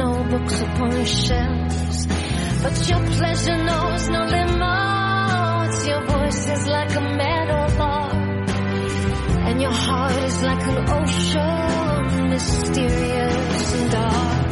no 0.00 0.24
books 0.30 0.60
upon 0.62 0.92
your 0.92 1.04
shelves. 1.04 2.06
But 2.62 2.76
your 2.90 3.02
pleasure 3.18 3.58
knows 3.68 4.08
no 4.08 4.22
limits. 4.36 5.78
Your 5.90 6.02
voice 6.12 6.42
is 6.54 6.66
like 6.76 6.92
a 6.94 7.04
metal 7.20 7.66
bar, 7.78 8.10
and 9.48 9.60
your 9.60 9.76
heart 9.84 10.16
is 10.28 10.42
like 10.42 10.62
an 10.72 10.78
ocean, 11.00 12.30
mysterious 12.30 13.74
and 13.74 13.90
dark. 13.90 14.49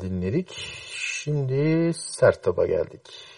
dinledik. 0.00 0.50
Şimdi 0.96 1.92
Sertab'a 1.94 2.66
geldik. 2.66 3.31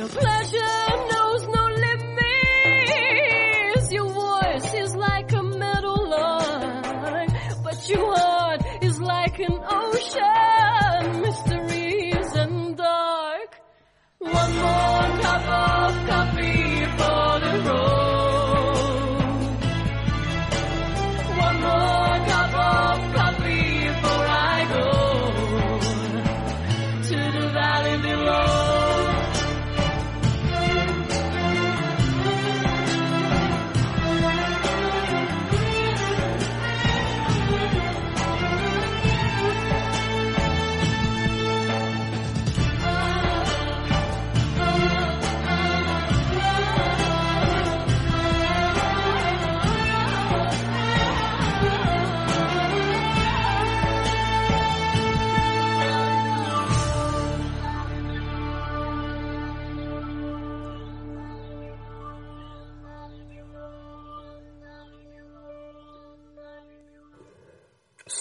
your 0.00 0.08
pleasure. 0.08 0.79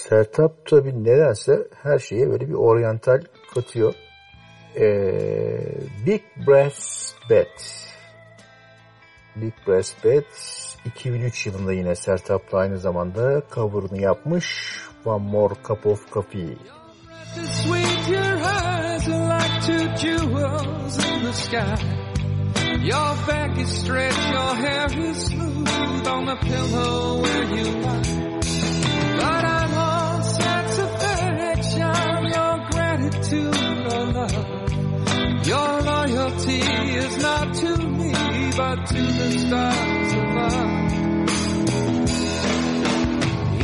Sertap 0.09 0.65
tabi 0.65 1.03
nedense 1.03 1.67
her 1.83 1.99
şeye 1.99 2.29
böyle 2.29 2.49
bir 2.49 2.53
oryantal 2.53 3.21
katıyor. 3.53 3.93
Ee, 4.75 5.61
Big 6.05 6.21
Brass 6.47 7.13
Bat 7.29 7.87
Big 9.35 9.53
Brass 9.67 9.93
Bat 10.05 10.25
2003 10.85 11.45
yılında 11.45 11.73
yine 11.73 11.95
Sertap'la 11.95 12.57
aynı 12.57 12.79
zamanda 12.79 13.41
cover'ını 13.55 14.01
yapmış 14.01 14.77
One 15.05 15.23
More 15.23 15.53
Cup 15.67 15.85
of 15.85 16.13
Coffee. 16.13 16.57
Your 22.81 23.15
back 23.27 23.57
is 23.57 23.69
stretched, 23.81 24.31
your 24.31 24.55
hair 24.55 25.09
is 25.09 25.25
smooth 25.25 26.07
on 26.07 26.25
the 26.25 26.35
pillow 26.35 27.21
where 27.21 27.43
you 27.43 27.65
lie. 27.65 28.29
But 29.19 29.45
I 29.45 29.58
to 33.29 33.35
your 33.35 34.05
love. 34.13 35.45
Your 35.45 35.81
loyalty 35.81 36.61
is 36.61 37.17
not 37.21 37.53
to 37.53 37.77
me, 37.77 38.11
but 38.57 38.85
to 38.87 39.01
the 39.01 39.31
stars 39.39 40.13
above. 40.13 40.89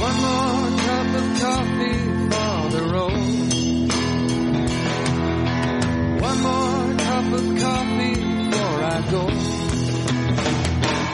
One 0.06 0.18
more 0.26 0.70
cup 0.86 1.10
of 1.22 1.28
coffee 1.42 2.00
for 2.30 2.70
the 2.76 2.84
road. 2.94 3.28
One 6.22 6.40
more 6.42 6.86
cup 7.08 7.28
of 7.34 7.46
coffee 7.64 8.16
before 8.22 8.80
I 8.84 8.98
go 9.12 9.24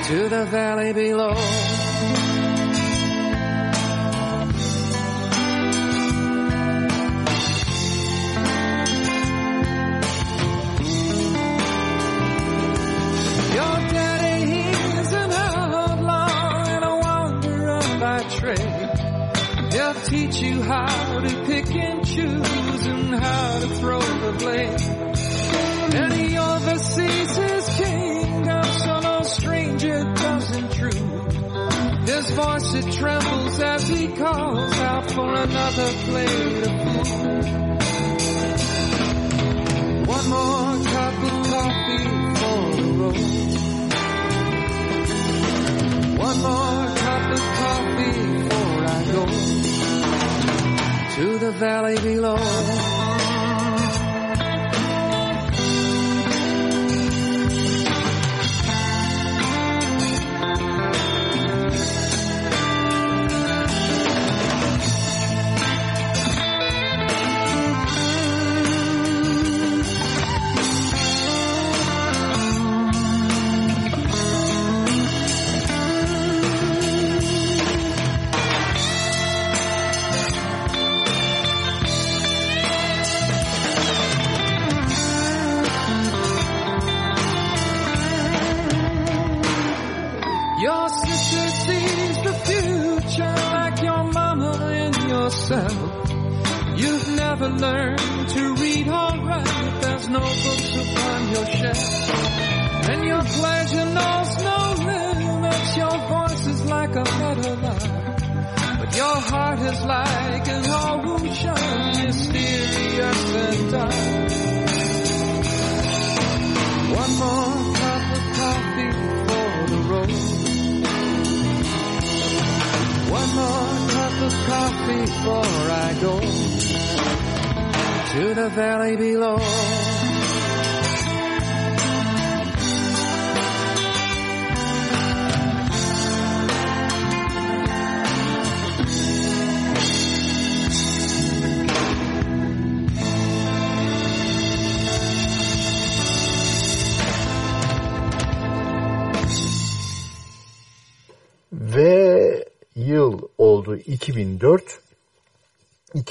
to 0.08 0.18
the 0.30 0.44
valley 0.46 0.92
below. 0.94 1.81
Teach 20.12 20.42
you 20.42 20.62
how 20.62 21.20
to 21.22 21.44
pick 21.46 21.74
and 21.74 22.06
choose 22.06 22.86
and 22.86 23.16
how 23.16 23.60
to 23.60 23.68
throw 23.76 24.02
the 24.02 24.34
blade. 24.40 24.82
He 26.12 26.38
oversees 26.38 27.36
his 27.38 27.66
kingdom 27.78 28.64
so 28.64 29.00
no 29.00 29.22
stranger 29.24 30.04
does 30.14 30.52
intrude. 30.58 31.34
His 32.10 32.30
voice 32.32 32.74
it 32.74 32.92
trembles 32.92 33.60
as 33.62 33.88
he 33.88 34.10
calls 34.10 34.80
out 34.82 35.12
for 35.12 35.34
another 35.34 35.94
plate 36.04 36.68
of 36.68 37.08
food. 37.08 37.46
One 40.08 40.28
more 40.28 40.84
cup 40.92 41.24
of 41.24 41.48
coffee 41.56 42.08
for 42.42 42.62
the 42.82 42.88
road. 43.00 43.32
One 46.20 46.38
more 46.42 46.86
cup 46.98 47.32
of 47.32 47.44
coffee 47.62 48.18
before 48.34 48.86
I 48.86 49.00
go 49.14 49.71
to 51.22 51.38
the 51.38 51.52
valley 51.52 51.96
below. 52.00 53.01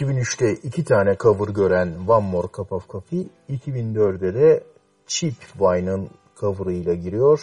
2003'te 0.01 0.53
iki 0.53 0.85
tane 0.85 1.15
cover 1.15 1.49
gören 1.49 2.09
One 2.09 2.27
More 2.27 2.49
Cup 2.49 2.73
of 2.73 2.89
Coffee, 2.89 3.29
2004'de 3.49 4.35
de 4.35 4.65
Cheap 5.07 5.35
Wine'ın 5.59 6.11
cover'ıyla 6.37 6.95
giriyor. 6.95 7.41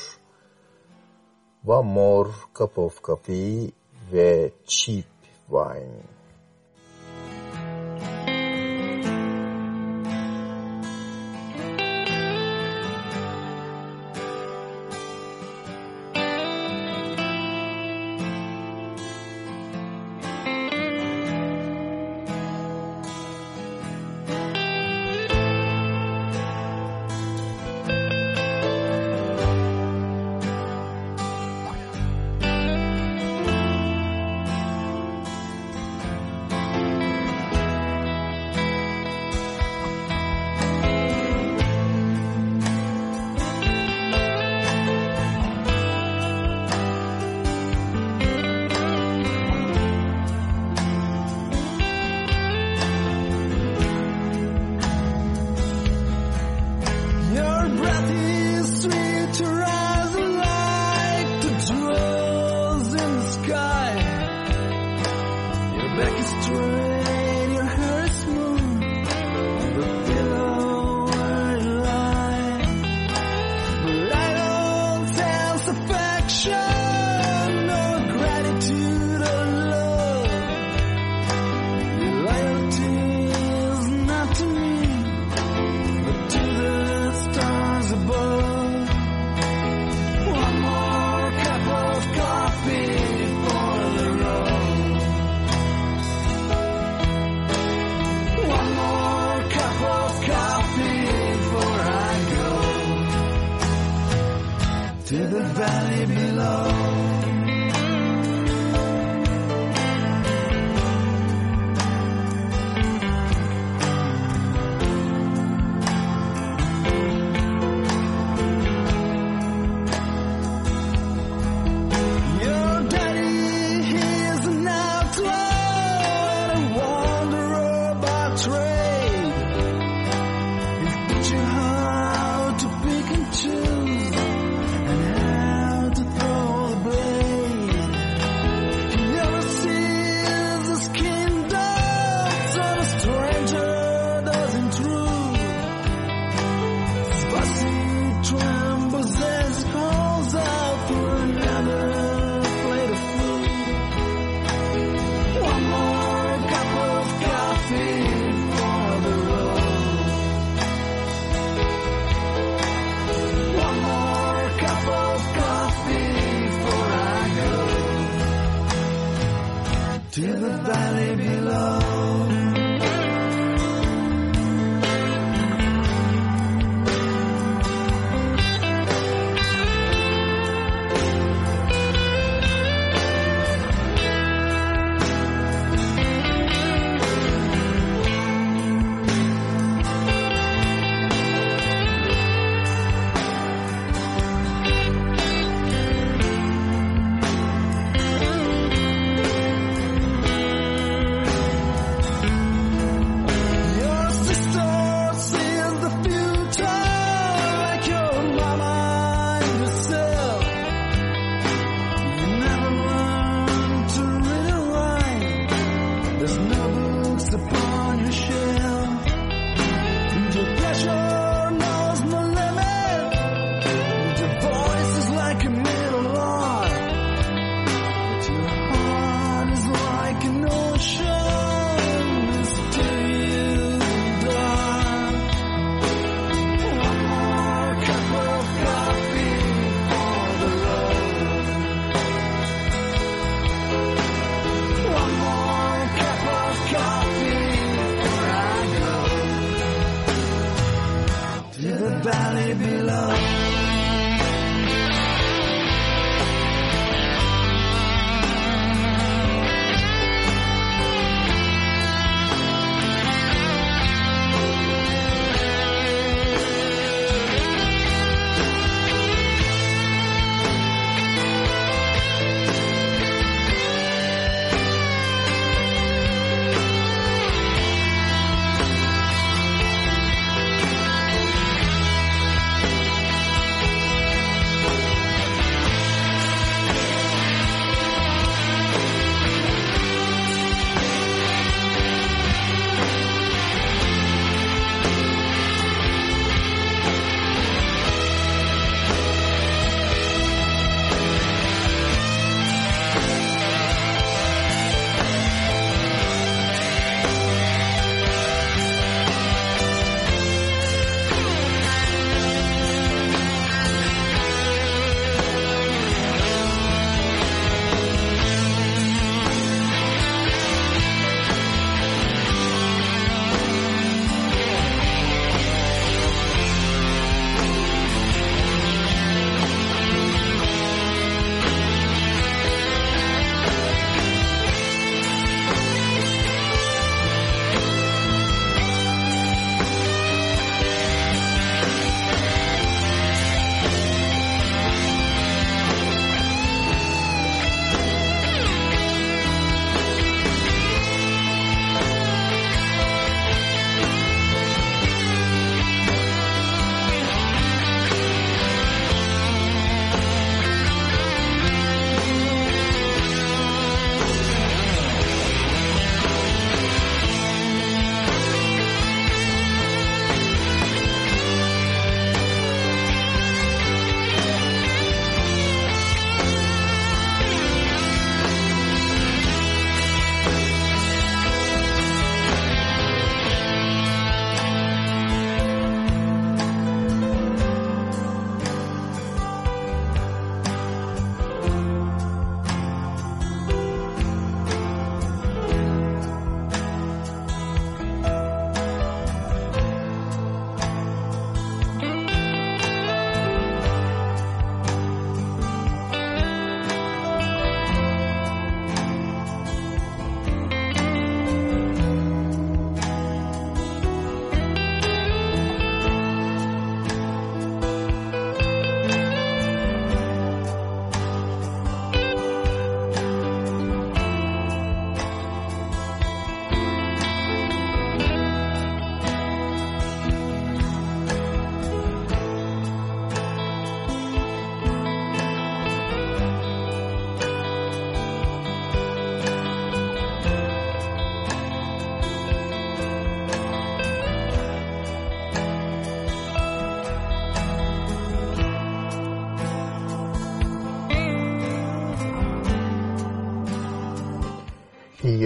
One 1.66 1.94
More 1.94 2.30
Cup 2.58 2.78
of 2.78 3.04
Coffee 3.04 3.72
ve 4.14 4.52
Cheap 4.66 5.06
Wine. 5.50 6.17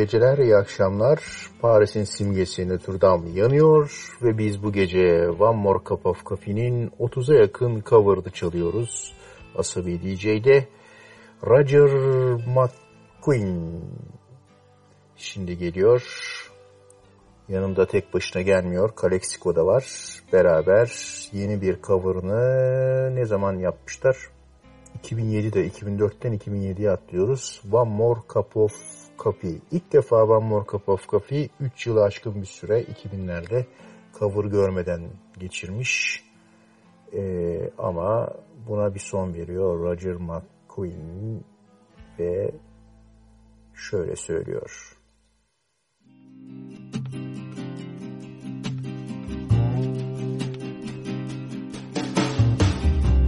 Geceler, 0.02 0.38
iyi 0.38 0.56
akşamlar. 0.56 1.20
Paris'in 1.62 2.04
simgesi 2.04 2.70
Notre 2.70 3.02
Dame 3.02 3.30
yanıyor 3.30 4.16
ve 4.22 4.38
biz 4.38 4.64
bu 4.64 4.72
gece 4.72 5.30
One 5.30 5.58
More 5.58 5.80
Cup 5.86 6.06
of 6.06 6.26
Coffee'nin 6.26 6.89
30'a 6.99 7.36
yakın 7.36 7.84
cover'ını 7.89 8.32
çalıyoruz. 8.32 9.14
Asabi 9.56 10.02
DJ'de 10.02 10.68
Roger 11.47 11.91
McQueen. 12.47 13.82
şimdi 15.18 15.58
geliyor. 15.58 16.04
Yanında 17.49 17.86
tek 17.86 18.14
başına 18.14 18.41
gelmiyor. 18.41 18.95
Kalexico 18.95 19.56
da 19.56 19.66
var. 19.66 19.86
Beraber 20.34 20.91
yeni 21.32 21.62
bir 21.62 21.82
cover'ını 21.82 23.16
ne 23.16 23.26
zaman 23.26 23.54
yapmışlar? 23.54 24.18
2007'de 25.04 25.68
2004'ten 25.68 26.38
2007'ye 26.38 26.91
atlıyoruz. 26.91 27.62
One 27.72 27.89
More 27.89 28.20
Cup 28.34 28.58
of 28.58 29.01
Coffee. 29.24 29.61
İlk 29.72 29.93
defa 29.93 30.24
One 30.24 30.45
More 30.47 30.65
Cup 30.72 30.89
of 30.89 31.09
Coffee 31.09 31.49
3 31.59 31.88
yılı 31.88 32.03
aşkın 32.03 32.41
bir 32.41 32.45
süre 32.45 32.82
2000'lerde 32.82 33.65
cover 34.19 34.45
görmeden 34.45 35.01
geçirmiş. 35.39 36.24
Ee, 37.13 37.69
ama 37.78 38.30
buna 38.67 38.95
bir 38.95 38.99
son 38.99 39.34
veriyor 39.34 39.80
Roger 39.80 40.15
McQueen 40.15 41.43
ve 42.19 42.51
şöyle 43.74 44.15
söylüyor. 44.15 44.97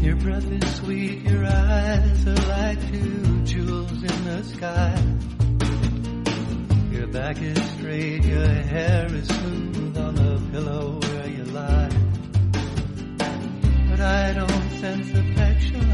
Your 0.04 0.26
breath 0.26 0.52
is 0.52 0.76
sweet, 0.76 1.32
your 1.32 1.44
eyes 1.44 2.28
are 2.28 2.36
like 2.36 2.82
two 2.82 3.46
jewels 3.46 4.04
in 4.04 4.26
the 4.26 4.44
sky. 4.44 5.43
Your 7.04 7.12
back 7.12 7.42
is 7.42 7.62
straight, 7.72 8.24
your 8.24 8.48
hair 8.48 9.14
is 9.14 9.28
smooth 9.28 9.98
on 9.98 10.16
the 10.16 10.42
pillow 10.54 11.00
where 11.02 11.28
you 11.28 11.44
lie. 11.44 11.90
But 13.90 14.00
I 14.00 14.32
don't 14.32 14.70
sense 14.80 15.10
affection, 15.12 15.90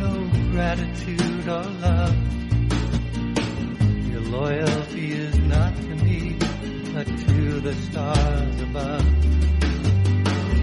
no 0.00 0.28
gratitude 0.50 1.46
or 1.46 1.62
love. 1.62 2.16
Your 4.10 4.22
loyalty 4.22 5.12
is 5.12 5.38
not 5.38 5.76
to 5.76 5.94
me, 6.04 6.36
but 6.92 7.06
to 7.06 7.60
the 7.60 7.74
stars 7.88 8.60
above. 8.62 9.06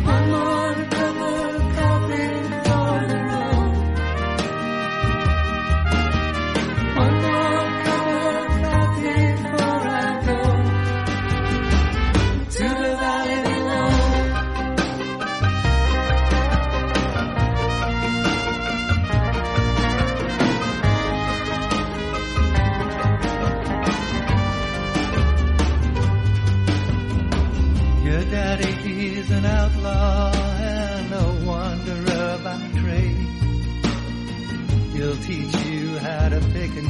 One 0.03 0.29
more 0.29 0.73
of 0.73 1.72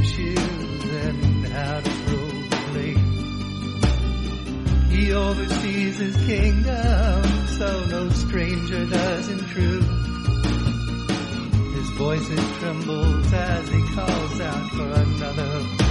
pick 0.03 0.37
and 0.37 1.47
how 1.47 1.79
to 1.79 1.89
throw. 1.89 2.33
He 4.93 5.11
oversees 5.11 5.97
his 5.97 6.15
kingdom, 6.17 7.23
so 7.47 7.85
no 7.87 8.09
stranger 8.09 8.85
does 8.85 9.27
intrude. 9.27 9.83
His 11.73 11.89
voice 11.97 12.29
it 12.29 12.59
trembles 12.59 13.33
as 13.33 13.69
he 13.69 13.81
calls 13.95 14.39
out 14.39 14.69
for 14.69 14.89
another 14.91 15.82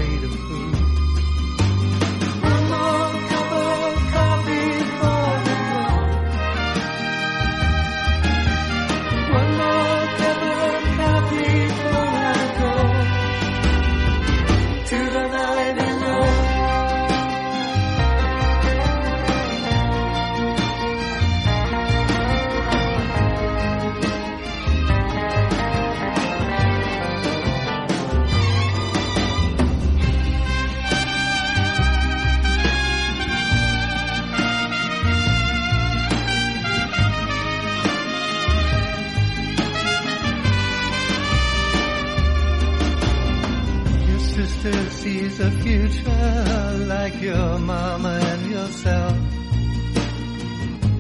like 47.13 47.23
your 47.23 47.59
mama 47.59 48.09
and 48.09 48.51
yourself. 48.51 49.17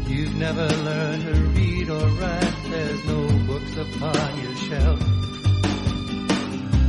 You've 0.08 0.34
never 0.34 0.66
learned 0.66 1.22
to 1.22 1.34
read 1.58 1.90
or 1.90 2.06
write, 2.06 2.56
there's 2.70 3.04
no 3.04 3.28
books 3.46 3.76
upon 3.76 4.42
your 4.42 4.56
shelf. 4.56 5.00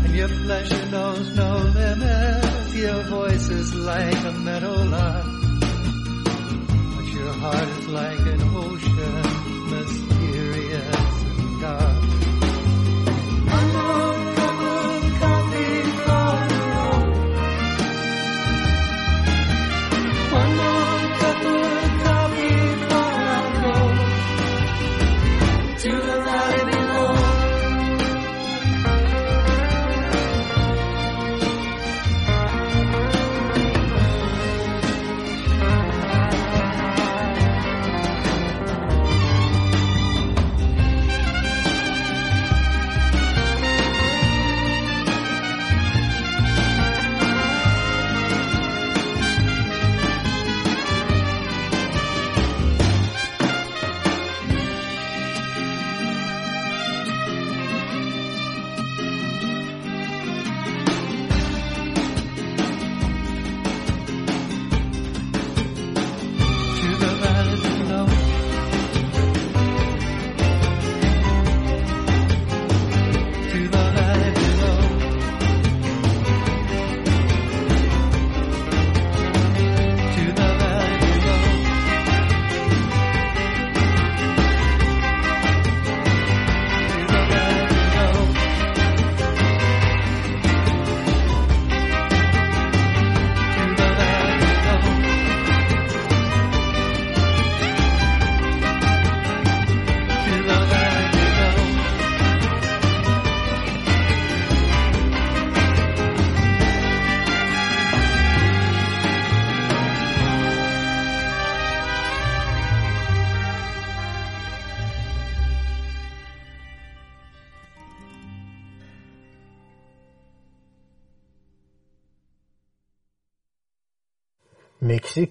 And 0.06 0.16
your 0.16 0.28
pleasure 0.28 0.86
knows 0.88 1.36
no 1.36 1.58
limits, 1.58 2.76
your 2.76 3.04
voice 3.04 3.50
is 3.50 3.74
like 3.76 4.24
a 4.26 4.32
meadowlark. 4.32 5.26
But 6.96 7.08
your 7.14 7.34
heart 7.34 7.68
is 7.80 7.88
like 7.88 8.20
an 8.20 8.42
ocean, 8.56 9.70
mysterious 9.70 11.24
and 11.24 11.62
dark. 11.62 12.33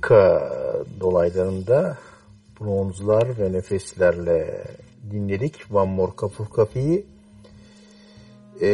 Meksika 0.03 0.85
dolaylarında 1.01 1.99
bronzlar 2.61 3.39
ve 3.39 3.53
nefeslerle 3.53 4.65
dinledik 5.11 5.71
Cup 6.17 6.41
of 6.41 6.53
Coffee'yi. 6.53 7.07
Ee, 8.63 8.69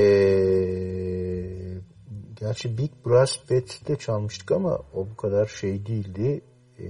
gerçi 2.40 2.78
Big 2.78 2.90
Brass 3.06 3.38
Band'de 3.50 3.96
çalmıştık 3.96 4.52
ama 4.52 4.80
o 4.94 5.06
bu 5.10 5.16
kadar 5.16 5.46
şey 5.46 5.86
değildi. 5.86 6.40
Ee, 6.78 6.86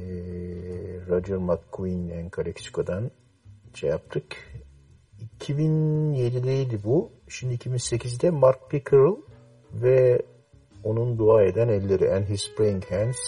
Roger 1.09 1.37
McQueen 1.37 2.09
Enkareksiko'dan 2.09 3.11
şey 3.75 3.91
yaptık. 3.91 4.25
2007'deydi 5.41 6.85
bu. 6.85 7.11
Şimdi 7.29 7.55
2008'de 7.55 8.31
Mark 8.31 8.71
Pickerel 8.71 9.17
ve 9.73 10.23
onun 10.85 11.19
dua 11.19 11.43
eden 11.43 11.69
elleri 11.69 12.11
and 12.11 12.27
his 12.27 12.55
praying 12.57 12.85
hands 12.85 13.19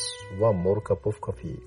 one 0.41 0.59
more 0.59 0.81
cup 0.81 1.07
of 1.07 1.21
coffee. 1.21 1.61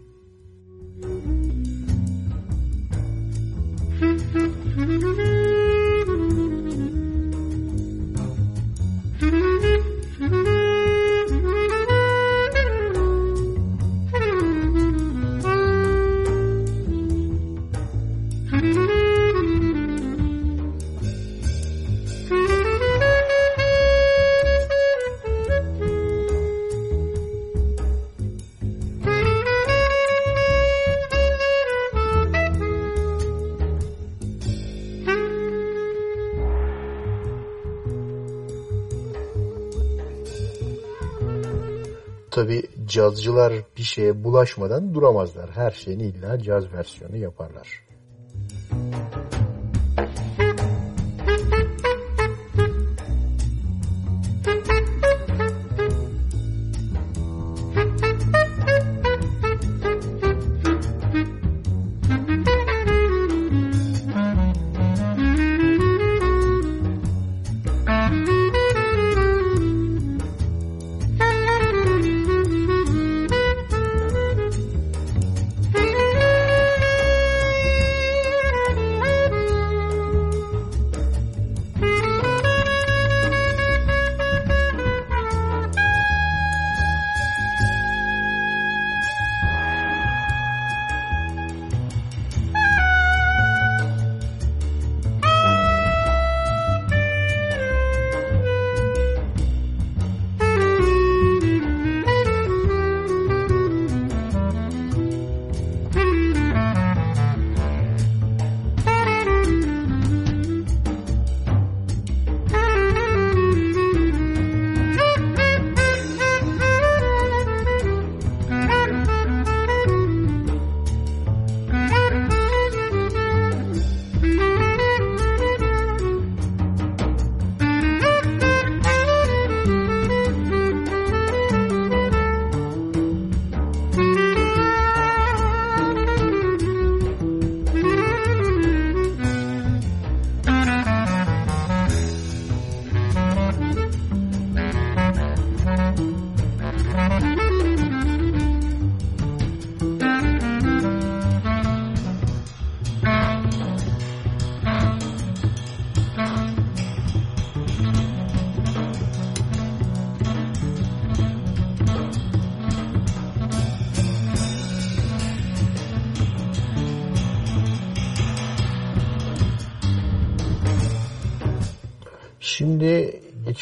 Cazcılar 42.94 43.54
bir 43.78 43.84
şeye 43.84 44.24
bulaşmadan 44.24 44.94
duramazlar. 44.94 45.50
Her 45.52 45.72
şeyin 45.72 46.00
illa 46.00 46.40
caz 46.40 46.74
versiyonu 46.74 47.18
yaparlar. 47.18 47.84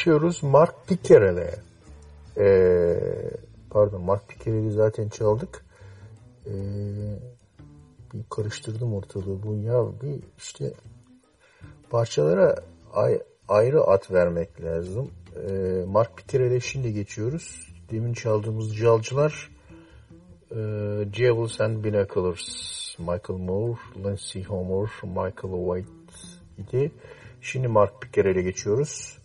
Geçiyoruz 0.01 0.43
Mark 0.43 0.87
Pickerel'e. 0.87 1.55
Ee, 2.37 2.99
pardon 3.69 4.01
Mark 4.01 4.29
Pickerel'i 4.29 4.71
zaten 4.71 5.09
çaldık. 5.09 5.65
Ee, 6.45 6.51
bir 8.13 8.23
karıştırdım 8.29 8.93
ortalığı 8.93 9.43
bu 9.43 9.55
ya 9.55 9.85
bir 10.01 10.23
işte 10.37 10.73
parçalara 11.89 12.55
ay, 12.93 13.19
ayrı 13.47 13.81
at 13.81 14.11
vermek 14.11 14.61
lazım. 14.61 15.11
Ee, 15.35 15.83
Mark 15.87 16.17
Pickerel'e 16.17 16.59
şimdi 16.59 16.93
geçiyoruz. 16.93 17.73
Demin 17.91 18.13
çaldığımız 18.13 18.77
calcılar 18.77 19.49
e, 20.51 20.57
Jewels 21.13 21.61
and 21.61 21.83
Binoculars 21.83 22.47
Michael 22.99 23.39
Moore, 23.39 23.79
Lindsay 23.95 24.43
Homer, 24.43 24.89
Michael 25.03 25.83
White 25.83 25.91
idi. 26.57 26.91
Şimdi 27.41 27.67
Mark 27.67 28.01
Pickerel'e 28.01 28.41
geçiyoruz. 28.41 29.20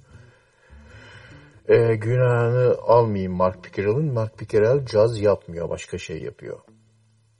Ee, 1.69 1.95
günahını 1.97 2.77
almayayım 2.83 3.33
Mark 3.33 3.65
Pickerel'in. 3.65 4.13
Mark 4.13 4.39
Pickerel 4.39 4.87
caz 4.87 5.21
yapmıyor, 5.21 5.69
başka 5.69 5.99
şey 5.99 6.23
yapıyor. 6.23 6.61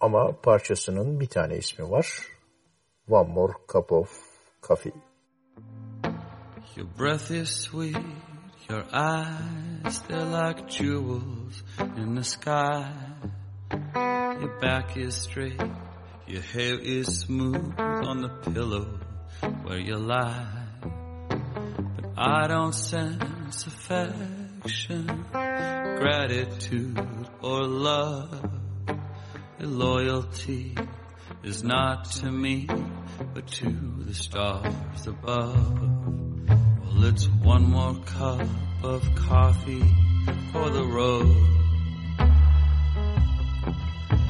Ama 0.01 0.41
parçasının 0.41 1.21
bir 1.21 1.27
tane 1.27 1.57
ismi 1.57 1.91
var. 1.91 2.07
One 3.09 3.33
More 3.33 3.53
Cup 3.73 3.93
of 3.93 4.11
Coffee. 4.63 4.93
Your 6.77 6.89
breath 6.99 7.31
is 7.31 7.49
sweet, 7.49 7.97
your 8.69 8.85
eyes, 8.93 10.03
they're 10.09 10.25
like 10.25 10.69
jewels 10.69 11.65
in 11.97 12.17
the 12.17 12.25
sky. 12.25 12.93
Your 14.41 14.61
back 14.63 14.97
is 14.97 15.15
straight, 15.15 15.63
your 16.29 16.43
hair 16.43 16.79
is 16.79 17.21
smooth 17.21 17.79
on 17.79 18.23
the 18.23 18.53
pillow 18.53 18.87
where 19.65 19.79
you 19.79 19.97
lie. 19.97 20.47
But 21.99 22.19
I 22.19 22.47
don't 22.49 22.75
sense 22.75 23.36
affection, 23.49 25.25
gratitude, 25.31 26.99
or 27.43 27.63
love. 27.65 28.51
Loyalty 29.61 30.77
is 31.45 31.63
not 31.63 32.11
to 32.11 32.31
me, 32.31 32.67
but 33.35 33.47
to 33.47 33.71
the 34.01 34.15
stars 34.15 35.07
above. 35.07 35.81
Well, 36.49 37.05
it's 37.05 37.29
one 37.29 37.71
more 37.71 37.95
cup 38.05 38.47
of 38.83 39.15
coffee 39.15 39.95
for 40.53 40.71
the 40.71 40.85
road. 40.85 41.37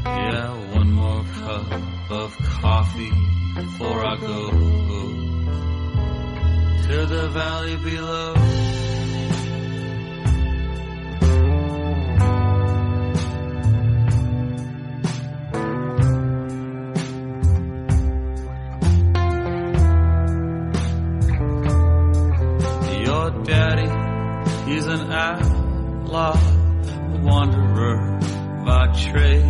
Yeah, 0.04 0.74
one 0.74 0.92
more 0.92 1.24
cup 1.24 2.10
of 2.10 2.36
coffee 2.60 3.12
before 3.54 4.06
I 4.06 4.16
go 4.16 4.66
to 6.88 7.04
the 7.06 7.28
valley 7.30 7.76
below. 7.76 8.65
outlaw, 26.06 26.38
a 27.14 27.20
wanderer 27.22 28.18
by 28.64 28.86
trade. 28.92 29.42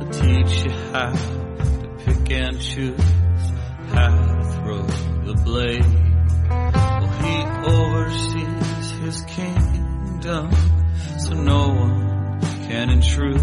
I'll 0.00 0.08
teach 0.08 0.64
you 0.64 0.70
how 0.70 1.12
to 1.12 1.96
pick 2.04 2.30
and 2.30 2.60
choose, 2.60 3.00
how 3.88 4.08
to 4.08 4.44
throw 4.52 4.82
the 5.26 5.34
blade. 5.44 5.84
Well, 6.48 7.08
he 7.22 7.36
oversees 7.72 8.90
his 9.00 9.20
kingdom, 9.22 10.50
so 11.18 11.34
no 11.34 11.68
one 11.68 12.40
can 12.68 12.90
intrude. 12.90 13.40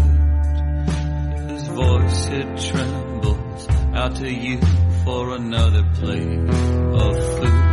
His 1.50 1.68
voice 1.68 2.28
it 2.28 2.56
trembles 2.70 3.68
out 3.94 4.16
to 4.16 4.32
you 4.32 4.58
for 5.04 5.34
another 5.36 5.82
plate 5.94 6.38
of 6.38 7.16
food. 7.36 7.64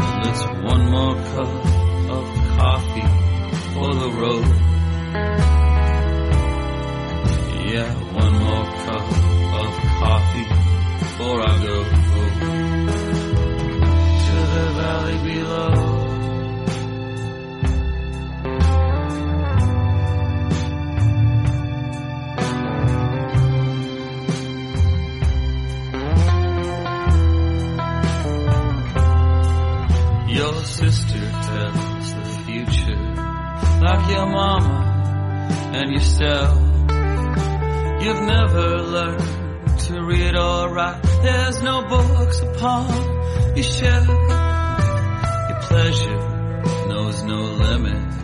Well, 0.00 0.22
it's 0.24 0.44
one 0.72 0.90
more 0.90 1.14
cup 1.14 1.79
coffee 2.60 3.08
for 3.72 3.90
the 3.94 4.10
road. 4.20 4.44
Yeah, 7.72 7.90
one 8.22 8.34
more 8.44 8.66
cup 8.84 9.06
of 9.60 9.70
coffee 10.00 10.46
before 10.98 11.38
I 11.40 11.52
go 11.66 11.76
to 14.26 14.36
the 14.54 14.64
valley 14.78 15.18
below. 15.28 15.89
Like 33.90 34.08
your 34.14 34.26
mama 34.26 34.76
and 35.74 35.90
yourself. 35.90 36.54
You've 38.02 38.22
never 38.36 38.66
learned 38.94 39.78
to 39.86 39.94
read 40.04 40.36
or 40.36 40.72
write. 40.72 41.02
There's 41.22 41.60
no 41.62 41.76
books 41.88 42.40
upon 42.40 42.86
your 43.56 43.64
shelf. 43.64 44.06
Your 45.48 45.60
pleasure 45.70 46.20
knows 46.90 47.22
no 47.24 47.40
limits. 47.66 48.16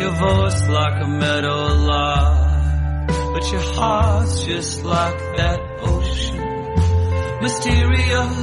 Your 0.00 0.14
voice 0.26 0.60
like 0.68 1.02
a 1.02 1.08
meadow 1.22 1.60
lark, 1.90 3.08
but 3.32 3.50
your 3.52 3.66
heart's 3.78 4.44
just 4.44 4.84
like 4.84 5.18
that 5.38 5.60
ocean, 5.80 7.40
mysterious 7.40 8.34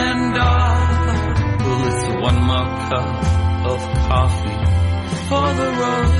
and 0.00 0.34
dark. 0.34 1.38
Well, 1.64 1.82
it's 1.90 2.06
one 2.28 2.40
more 2.50 2.70
cup 2.90 3.08
of 3.72 3.80
coffee 4.08 4.63
for 5.28 5.48
the 5.60 5.68
road. 5.80 6.12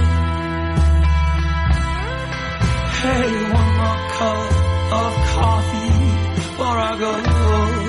Hey, 3.02 3.26
one 3.60 3.72
more 3.80 4.00
cup 4.16 4.50
of 5.00 5.12
coffee 5.36 5.92
before 6.36 6.78
I 6.88 6.92
go 6.98 7.83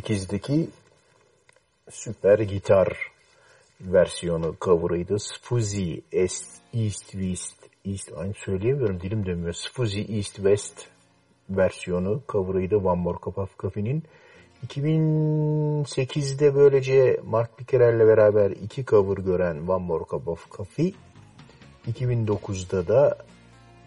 ...2008'deki 0.00 0.68
süper 1.90 2.38
gitar 2.38 2.98
versiyonu 3.80 4.56
cover'ıydı. 4.60 5.18
Sfuzzy 5.18 5.94
East, 6.12 6.62
West 7.10 7.56
East 7.84 8.12
aynı 8.16 8.34
söyleyemiyorum 8.34 9.00
dilim 9.00 9.26
dönmüyor. 9.26 9.52
Sfuzzy 9.52 10.00
East 10.00 10.34
West 10.34 10.86
versiyonu 11.50 12.22
cover'ıydı 12.28 12.76
One 12.76 13.00
More 13.00 13.18
Cup 13.24 13.38
of 13.38 13.58
Coffee'nin. 13.58 14.02
2008'de 14.66 16.54
böylece 16.54 17.20
Mark 17.24 17.58
Pickerel'le 17.58 18.06
beraber 18.06 18.50
iki 18.50 18.84
cover 18.84 19.16
gören 19.16 19.56
One 19.68 19.84
More 19.84 20.04
Cup 20.10 20.28
of 20.28 20.50
Coffee 20.50 20.92
2009'da 21.92 22.88
da 22.88 23.18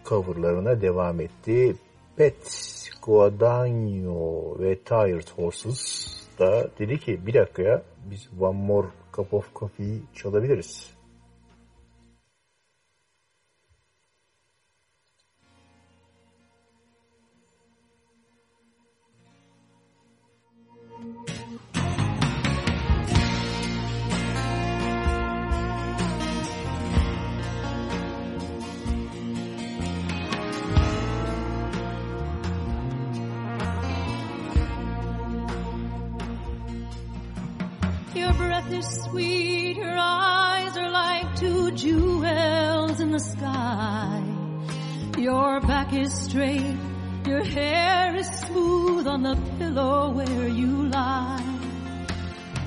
coverlarına 0.06 0.82
devam 0.82 1.20
etti. 1.20 1.76
Pet 2.16 2.73
Guadagno 3.06 4.60
ve 4.60 4.76
Tired 4.76 5.30
Horses 5.36 6.06
da 6.40 6.70
dedi 6.80 7.00
ki 7.00 7.26
bir 7.26 7.34
dakika 7.34 7.62
ya 7.62 7.82
biz 8.12 8.30
One 8.40 8.58
More 8.58 8.88
Cup 9.16 9.34
of 9.34 9.56
Coffee'yi 9.56 10.02
çalabiliriz. 10.16 10.93
Your 38.24 38.34
breath 38.36 38.72
is 38.72 38.88
sweet, 39.04 39.76
your 39.76 39.98
eyes 39.98 40.78
are 40.78 40.90
like 40.90 41.36
two 41.36 41.72
jewels 41.74 43.02
in 43.02 43.12
the 43.12 43.20
sky. 43.20 44.24
Your 45.18 45.60
back 45.60 45.92
is 45.92 46.14
straight, 46.14 46.78
your 47.28 47.44
hair 47.44 48.16
is 48.16 48.30
smooth 48.46 49.08
on 49.08 49.24
the 49.24 49.36
pillow 49.60 50.12
where 50.12 50.48
you 50.48 50.88
lie. 50.88 51.44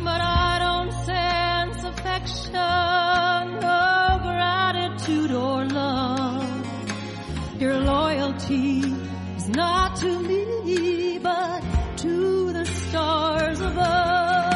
But 0.04 0.20
I 0.20 0.58
don't 0.58 0.92
sense 1.08 1.84
affection, 1.84 2.52
no 2.52 4.20
gratitude 4.28 5.30
or 5.30 5.64
love. 5.64 6.66
Your 7.58 7.78
loyalty 7.78 8.80
is 9.38 9.48
not 9.48 9.96
to 9.96 10.20
me, 10.20 11.18
but 11.18 11.62
to 11.96 12.52
the 12.52 12.66
stars 12.66 13.60
above. 13.60 14.55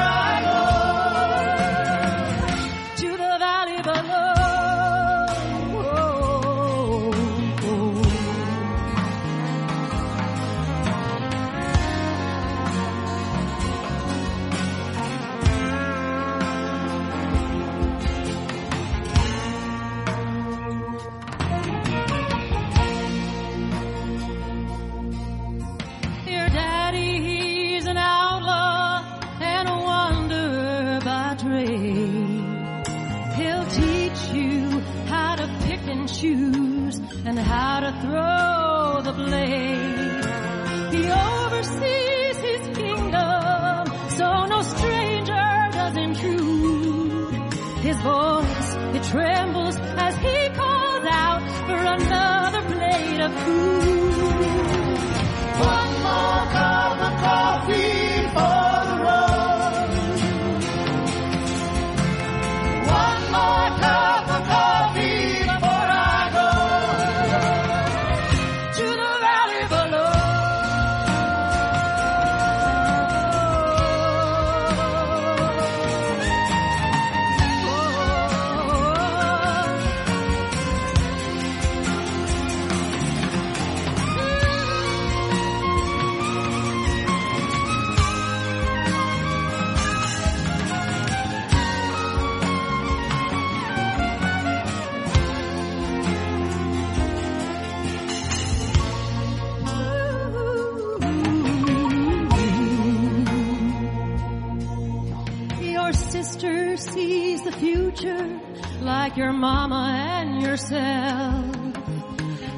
like 109.11 109.17
your 109.17 109.33
mama 109.33 109.93
and 110.21 110.41
yourself. 110.41 111.45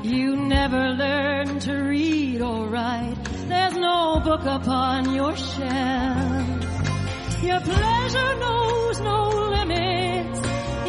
You 0.04 0.36
never 0.36 0.90
learn 0.90 1.60
to 1.62 1.74
read 1.74 2.42
or 2.42 2.68
write. 2.68 3.18
There's 3.48 3.76
no 3.76 4.20
book 4.24 4.46
upon 4.46 5.16
your 5.16 5.36
shelf. 5.36 6.48
Your 7.44 7.60
pleasure 7.60 8.36
knows 8.44 9.00
no 9.02 9.30
limits. 9.58 10.40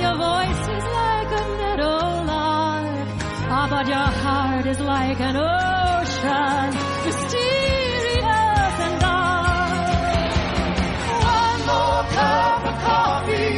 Your 0.02 0.16
voice 0.28 0.64
is 0.76 0.84
like 1.00 1.30
a 1.40 1.44
meadowlark. 1.60 3.08
Ah, 3.56 3.66
but 3.70 3.86
your 3.86 4.10
heart 4.22 4.66
is 4.66 4.80
like 4.80 5.20
an 5.20 5.36
ocean, 5.36 6.74
mysterious 7.06 8.74
and 8.86 9.00
dark. 9.00 10.34
One 11.38 11.60
more 11.70 12.04
cup 12.18 12.66
of 12.66 12.76
coffee 12.84 13.53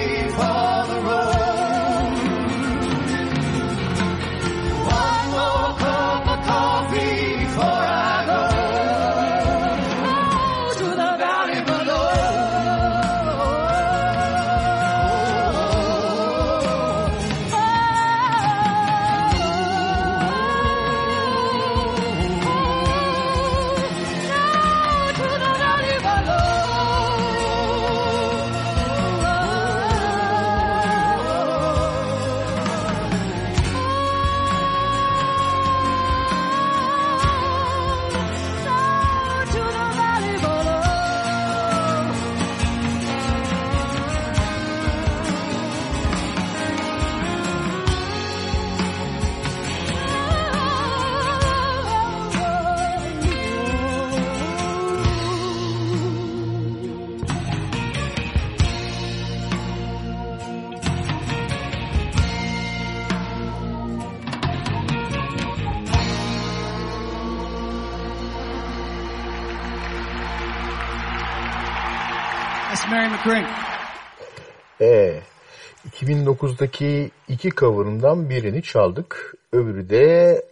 2009'daki 76.06 77.10
iki 77.28 77.50
cover'ından 77.50 78.30
birini 78.30 78.62
çaldık. 78.62 79.34
Öbürü 79.52 79.90
de 79.90 80.42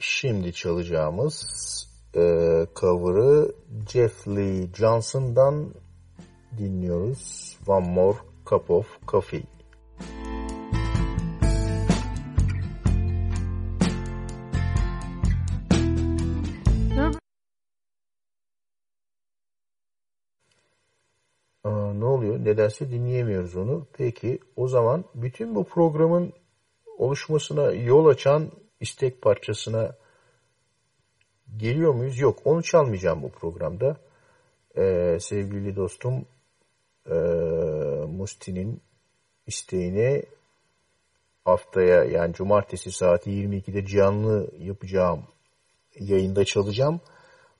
şimdi 0.00 0.52
çalacağımız 0.52 1.46
e, 2.14 2.20
cover'ı 2.76 3.52
Jeff 3.88 4.28
Lee 4.28 4.68
Johnson'dan 4.74 5.74
dinliyoruz. 6.58 7.56
One 7.66 7.88
More 7.88 8.18
Cup 8.46 8.70
of 8.70 8.86
Coffee. 9.08 9.42
Oluyor? 22.20 22.44
Nedense 22.44 22.90
dinleyemiyoruz 22.90 23.56
onu. 23.56 23.86
Peki 23.92 24.38
o 24.56 24.68
zaman 24.68 25.04
bütün 25.14 25.54
bu 25.54 25.64
programın 25.64 26.32
oluşmasına 26.98 27.72
yol 27.72 28.06
açan 28.06 28.50
istek 28.80 29.22
parçasına 29.22 29.96
geliyor 31.56 31.94
muyuz? 31.94 32.18
Yok. 32.18 32.38
Onu 32.44 32.62
çalmayacağım 32.62 33.22
bu 33.22 33.30
programda. 33.30 33.96
Ee, 34.76 35.18
sevgili 35.20 35.76
dostum 35.76 36.24
ee, 37.10 37.14
Musti'nin 38.08 38.80
isteğine 39.46 40.22
haftaya 41.44 42.04
yani 42.04 42.34
cumartesi 42.34 42.92
saati 42.92 43.30
22'de 43.30 43.86
canlı 43.86 44.50
yapacağım 44.58 45.24
yayında 46.00 46.44
çalacağım. 46.44 47.00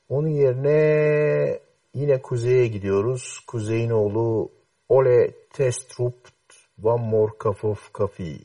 Onun 0.08 0.28
yerine 0.28 1.69
yine 1.94 2.22
kuzeye 2.22 2.66
gidiyoruz. 2.66 3.38
Kuzeyin 3.46 3.90
oğlu 3.90 4.52
Ole 4.88 5.30
Testrup 5.52 6.28
One 6.82 7.10
More 7.10 7.32
Cup 7.42 7.64
of 7.64 7.92
Coffee. 7.92 8.44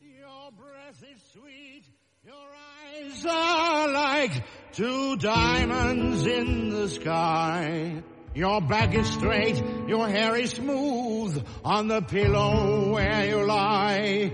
Your 0.00 0.50
breath 0.58 1.02
is 1.14 1.22
sweet, 1.32 1.84
your 2.24 2.48
eyes 2.84 3.26
are 3.26 3.88
like 3.92 4.44
two 4.72 5.16
diamonds 5.16 6.26
in 6.26 6.70
the 6.70 6.88
sky. 6.88 8.02
Your 8.34 8.60
back 8.60 8.94
is 8.94 9.06
straight, 9.06 9.62
your 9.88 10.08
hair 10.08 10.36
is 10.36 10.50
smooth 10.50 11.42
on 11.64 11.88
the 11.88 12.02
pillow 12.02 12.92
where 12.92 13.24
you 13.26 13.46
lie. 13.46 14.32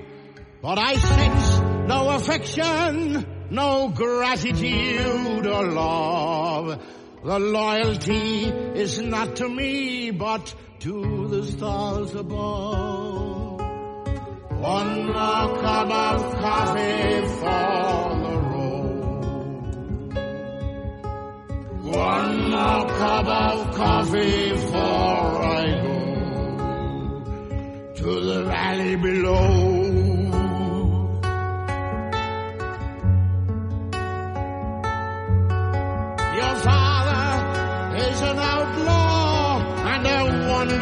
But 0.60 0.78
I 0.78 0.94
sense 0.94 1.60
no 1.88 2.10
affection, 2.10 3.26
no 3.52 3.88
gratitude 3.90 5.46
or 5.46 5.66
love. 5.68 6.82
The 7.22 7.38
loyalty 7.38 8.46
is 8.46 8.98
not 9.00 9.36
to 9.36 9.48
me, 9.48 10.10
but 10.10 10.54
to 10.80 11.28
the 11.28 11.44
stars 11.46 12.14
above. 12.14 13.60
One 14.58 15.06
more 15.06 15.60
cup 15.60 15.90
of 15.90 16.34
coffee 16.40 17.26
for 17.40 18.16
the 18.24 18.36
road. 18.52 20.14
One 21.94 22.50
more 22.50 22.88
cup 22.88 23.26
of 23.26 23.74
coffee 23.74 24.52
before 24.52 25.42
I 25.60 25.64
go 25.82 25.98
to 27.96 28.20
the 28.20 28.44
valley 28.44 28.96
below. 28.96 29.81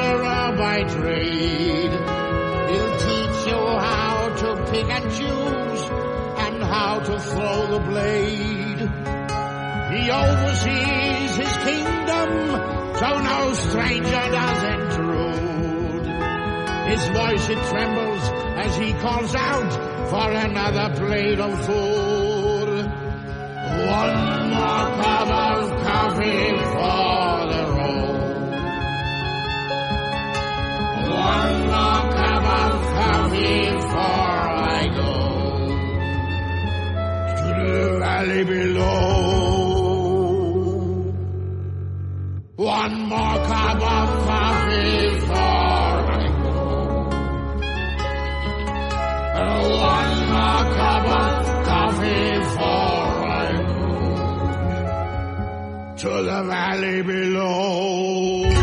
Wanderer 0.00 0.56
by 0.56 0.82
trade. 0.84 1.92
He'll 2.70 2.96
teach 2.98 3.46
you 3.50 3.60
how 3.86 4.34
to 4.36 4.48
pick 4.70 4.86
and 4.86 5.04
choose 5.10 5.82
and 6.44 6.62
how 6.62 7.00
to 7.00 7.18
throw 7.20 7.66
the 7.66 7.80
blade. 7.80 8.80
He 9.92 10.10
oversees 10.10 11.36
his 11.36 11.56
kingdom, 11.68 12.30
so 12.94 13.08
no 13.32 13.52
stranger 13.54 14.24
does 14.36 14.62
intrude. 14.74 16.06
His 16.90 17.08
voice 17.08 17.48
it 17.48 17.62
trembles 17.68 18.24
as 18.64 18.76
he 18.76 18.92
calls 18.94 19.34
out 19.34 19.72
for 20.10 20.30
another 20.30 20.94
plate 20.96 21.40
of 21.40 21.66
food. 21.66 22.86
One 23.86 24.50
more 24.50 24.86
cup 25.00 25.28
of 25.28 25.70
coffee 25.84 26.58
for 26.72 27.39
Before 33.30 33.98
I 33.98 34.86
go 34.94 35.12
to 37.36 37.46
the 37.62 37.98
valley 38.00 38.42
below. 38.44 38.90
One 42.56 42.94
more 43.08 43.38
cup 43.50 43.80
of 43.80 44.08
coffee 44.26 45.10
before 45.10 45.36
I 45.36 46.26
go. 46.42 46.58
One 49.92 50.16
more 50.34 50.64
cup 50.78 51.06
of 51.22 51.32
coffee 51.66 52.30
before 52.38 53.10
I 53.26 53.48
go 53.70 53.92
to 55.96 56.10
the 56.22 56.40
valley 56.44 56.98
below. 57.02 58.59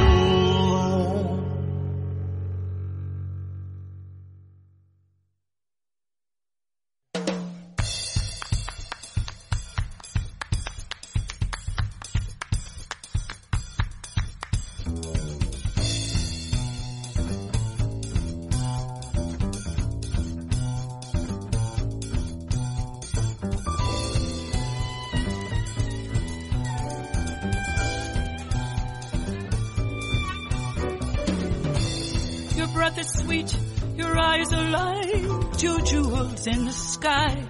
Sky. 37.07 37.47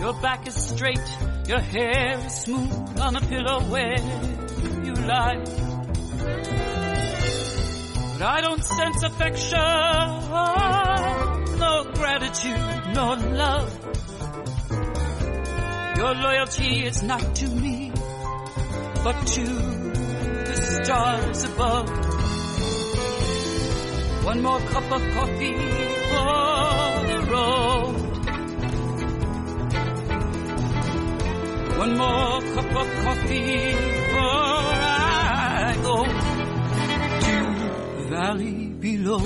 Your 0.00 0.14
back 0.14 0.46
is 0.48 0.54
straight, 0.54 1.08
your 1.46 1.60
hair 1.60 2.18
is 2.26 2.34
smooth 2.44 3.00
on 3.00 3.14
the 3.14 3.20
pillow 3.20 3.60
where 3.72 4.00
you 4.86 4.94
lie. 4.94 5.44
But 8.12 8.22
I 8.36 8.40
don't 8.40 8.64
sense 8.64 9.02
affection, 9.04 9.58
no 11.64 11.74
gratitude, 11.94 12.94
no 12.94 13.06
love. 13.44 13.70
Your 15.98 16.14
loyalty 16.14 16.84
is 16.84 17.02
not 17.02 17.34
to 17.36 17.46
me, 17.46 17.92
but 19.04 19.26
to 19.36 19.44
the 20.48 20.56
stars 20.82 21.44
above. 21.44 21.88
One 24.24 24.42
more 24.42 24.60
cup 24.60 24.90
of 24.92 25.02
coffee 25.14 25.99
for 26.20 27.06
the 27.10 27.18
road. 27.32 27.94
One 31.82 31.92
more 32.02 32.40
cup 32.54 32.70
of 32.82 32.88
coffee 33.04 33.72
before 33.72 34.74
I 34.82 35.78
go 35.88 35.96
to 37.26 37.36
the 37.96 38.04
valley 38.16 38.58
below. 38.86 39.22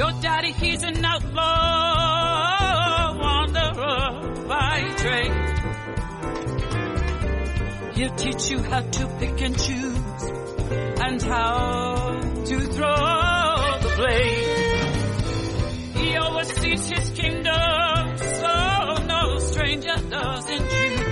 Your 0.00 0.12
daddy, 0.22 0.52
he's 0.52 0.82
an 0.82 1.04
outlaw, 1.04 1.69
He'll 8.00 8.14
teach 8.14 8.50
you 8.50 8.62
how 8.62 8.80
to 8.80 9.06
pick 9.18 9.42
and 9.42 9.58
choose 9.58 10.22
and 11.04 11.20
how 11.20 12.18
to 12.46 12.60
throw 12.60 13.78
the 13.82 13.92
blade. 13.98 14.96
He 15.98 16.16
oversees 16.16 16.88
his 16.88 17.10
kingdom, 17.10 18.16
so 18.16 19.04
no 19.04 19.38
stranger 19.40 19.96
does 20.08 20.48
intrude. 20.48 21.10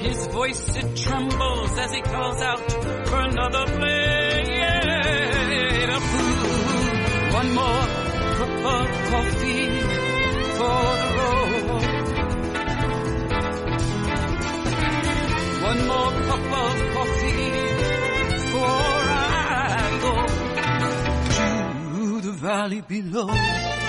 His 0.00 0.26
voice 0.26 0.76
it 0.76 0.96
trembles 0.96 1.78
as 1.78 1.92
he 1.94 2.00
calls 2.00 2.42
out 2.42 2.72
for 3.06 3.20
another 3.20 3.64
plate 3.78 4.19
valley 22.98 23.79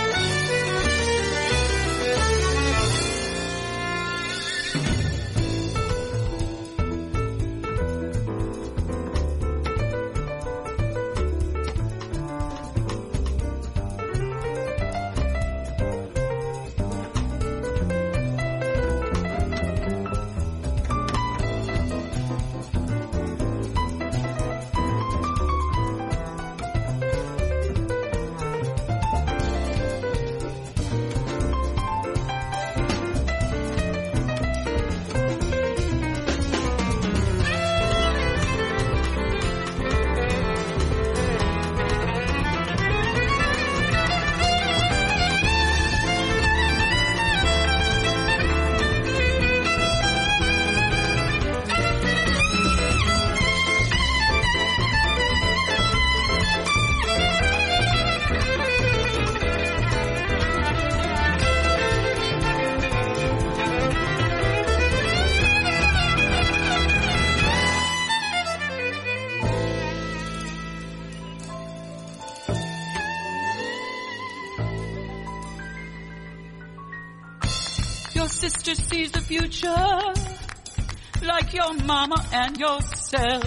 your 81.53 81.73
mama 81.86 82.26
and 82.32 82.57
yourself. 82.57 83.44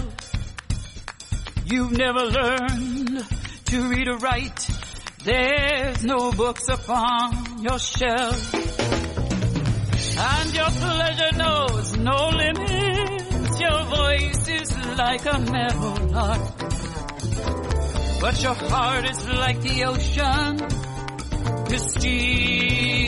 You've 1.66 1.92
never 1.92 2.24
learned 2.24 3.24
to 3.66 3.88
read 3.88 4.08
or 4.08 4.18
write. 4.18 4.68
There's 5.24 6.04
no 6.04 6.32
books 6.32 6.68
upon 6.68 7.62
your 7.62 7.78
shelf. 7.78 8.54
And 10.16 10.54
your 10.54 10.70
pleasure 10.70 11.36
knows 11.36 11.96
no 11.96 12.28
limits. 12.28 13.60
Your 13.60 13.84
voice 13.84 14.48
is 14.48 14.76
like 14.98 15.24
a 15.26 15.38
meadowlark. 15.38 16.58
But 18.20 18.42
your 18.42 18.54
heart 18.54 19.10
is 19.10 19.28
like 19.28 19.60
the 19.62 19.84
ocean. 19.84 20.58
Mysterious 21.70 23.03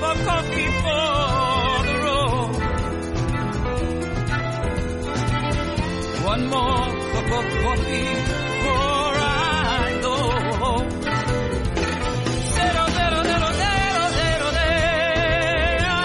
cup 0.00 0.16
of 0.16 0.24
coffee 0.26 0.66
for 0.82 1.82
the 1.88 1.94
road. 2.04 2.52
One 6.24 6.42
more 6.46 6.86
cup 7.12 7.30
of 7.38 7.46
coffee 7.62 8.08
before 8.48 9.14
I 9.18 9.98
go. 10.02 10.16
Zero, 12.54 12.84
zero, 12.98 13.18
zero, 13.30 13.48
zero, 13.62 14.04
zero, 14.18 14.48
zero. 14.58 15.98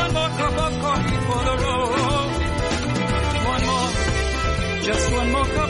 One 0.00 0.10
more 0.16 0.32
cup 0.40 0.56
of 0.66 0.72
coffee 0.84 1.20
for 1.28 1.40
the 1.48 1.54
road. 1.64 2.30
One 3.52 3.62
more, 3.70 3.90
just 4.82 5.04
one 5.12 5.28
more 5.32 5.46
cup 5.46 5.69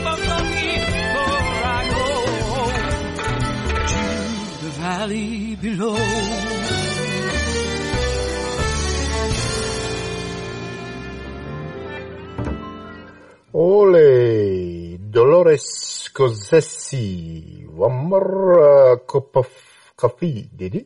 valley 5.01 5.55
below. 5.55 5.97
Oley, 13.53 14.99
Dolores 15.09 16.09
Cozzessi, 16.13 17.65
One 17.65 18.09
More 18.09 18.93
uh, 18.93 18.97
Cup 19.07 19.37
of 19.37 19.49
Coffee 19.97 20.49
dedi. 20.59 20.85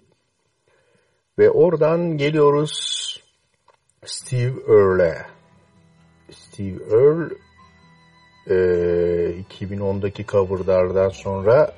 Ve 1.38 1.50
oradan 1.50 2.18
geliyoruz 2.18 2.74
Steve 4.06 4.60
Earle'e. 4.68 5.26
Steve 6.32 6.84
Earle 6.92 7.36
e, 8.48 8.56
2010'daki 9.50 10.26
coverlardan 10.26 11.10
sonra 11.10 11.76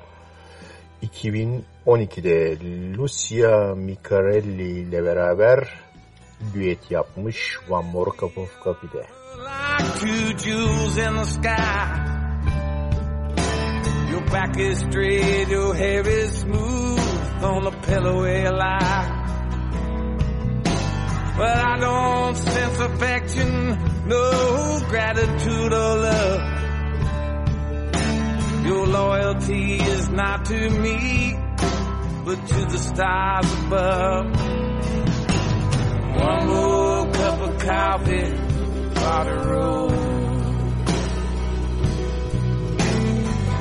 2012'de 1.88 2.58
Lucia 2.96 3.74
Micarelli 3.74 4.80
ile 4.80 5.04
beraber 5.04 5.68
düet 6.54 6.90
yapmış 6.90 7.58
One 7.68 7.90
More 7.90 8.10
Cup 8.10 8.38
of 8.38 8.60
Coffee'de. 8.60 9.06
Your 14.10 14.32
back 14.32 14.56
is 14.58 14.78
straight, 14.78 15.48
your 15.48 15.74
hair 15.74 16.06
is 16.06 16.40
smooth 16.40 17.42
on 17.42 17.64
the 17.64 17.70
pillow 17.86 18.26
you 18.26 18.50
lie. 18.50 19.08
But 21.38 21.56
I 21.56 21.78
don't 21.80 22.36
sense 22.36 22.80
affection, 22.80 23.78
no 24.06 24.80
gratitude 24.90 25.72
or 25.72 25.96
love. 25.96 26.42
Your 28.66 28.86
loyalty 28.86 29.76
is 29.76 30.08
not 30.10 30.44
to 30.46 30.70
me, 30.70 31.38
but 32.28 32.46
to 32.46 32.60
the 32.66 32.76
stars 32.76 33.52
above. 33.64 34.26
One 36.20 36.46
more 36.46 37.10
cup 37.10 37.40
of 37.40 37.58
coffee 37.58 38.30
the 39.24 39.36
road. 39.48 39.92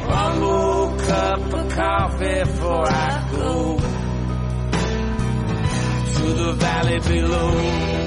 One 0.10 0.40
more 0.42 0.98
cup 0.98 1.54
of 1.54 1.72
coffee 1.72 2.40
before 2.44 2.88
I 2.90 3.30
go 3.32 3.78
to 6.18 6.34
the 6.34 6.54
valley 6.60 7.00
below. 7.00 8.07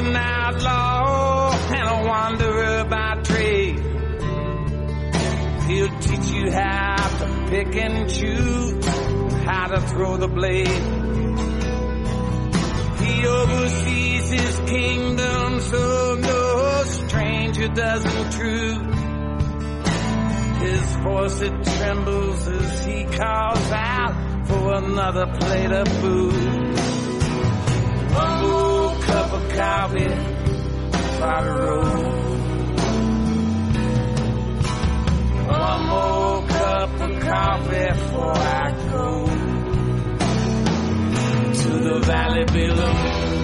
An 0.00 0.16
outlaw 0.16 1.52
and 1.52 1.88
a 1.88 2.08
wanderer 2.08 2.84
by 2.84 3.20
trade. 3.22 3.78
He'll 5.68 5.98
teach 6.00 6.30
you 6.30 6.50
how 6.50 6.96
to 7.18 7.46
pick 7.50 7.76
and 7.76 8.10
choose, 8.10 8.86
how 9.44 9.66
to 9.68 9.80
throw 9.80 10.16
the 10.16 10.28
blade. 10.28 10.68
He 13.00 13.26
oversees 13.26 14.30
his 14.30 14.60
kingdom, 14.70 15.60
so 15.60 16.16
no 16.16 16.82
stranger 16.84 17.68
doesn't 17.68 18.16
intrude. 18.26 18.94
His 20.60 20.96
voice 20.96 21.40
it 21.42 21.64
trembles 21.76 22.48
as 22.48 22.84
he 22.86 23.04
calls 23.04 23.70
out 23.70 24.46
for 24.46 24.74
another 24.74 25.26
plate 25.38 25.72
of 25.72 25.88
food. 26.00 26.70
Coffee 29.56 30.08
by 31.20 31.44
the 31.44 31.50
road. 31.50 32.20
One 35.48 35.82
more 35.88 36.46
cup 36.46 37.00
of 37.00 37.20
coffee 37.20 37.88
before 37.88 38.36
I 38.36 38.70
go 38.90 39.26
to 41.52 41.70
the 41.88 41.98
valley 42.00 42.44
below. 42.44 43.39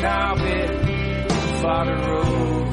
Coffee 0.00 0.66
for 1.60 1.84
the 1.86 1.96
road. 2.06 2.66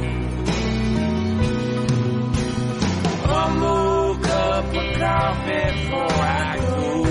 One 3.29 3.59
more 3.59 4.15
cup 4.19 4.65
of 4.65 4.87
coffee 4.99 5.65
before 5.73 6.21
I 6.21 6.57
go 6.59 7.03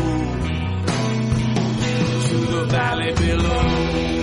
to 2.28 2.36
the 2.52 2.64
valley 2.66 3.12
below. 3.14 4.22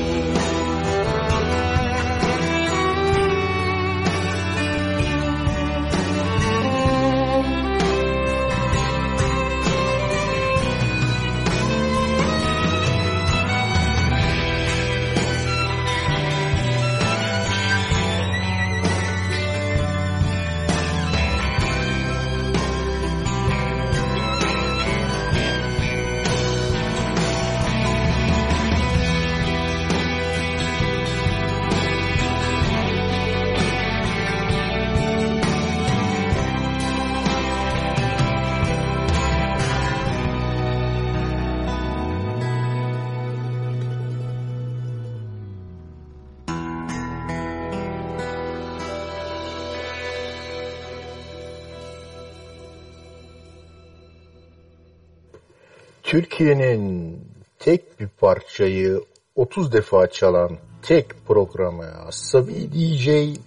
Türkiye'nin 56.20 57.20
tek 57.60 58.00
bir 58.00 58.08
parçayı 58.08 59.04
30 59.36 59.74
defa 59.74 60.08
çalan 60.10 60.58
tek 60.82 61.28
programı 61.28 61.86
Asabi 61.86 62.72
DJ 62.72 63.40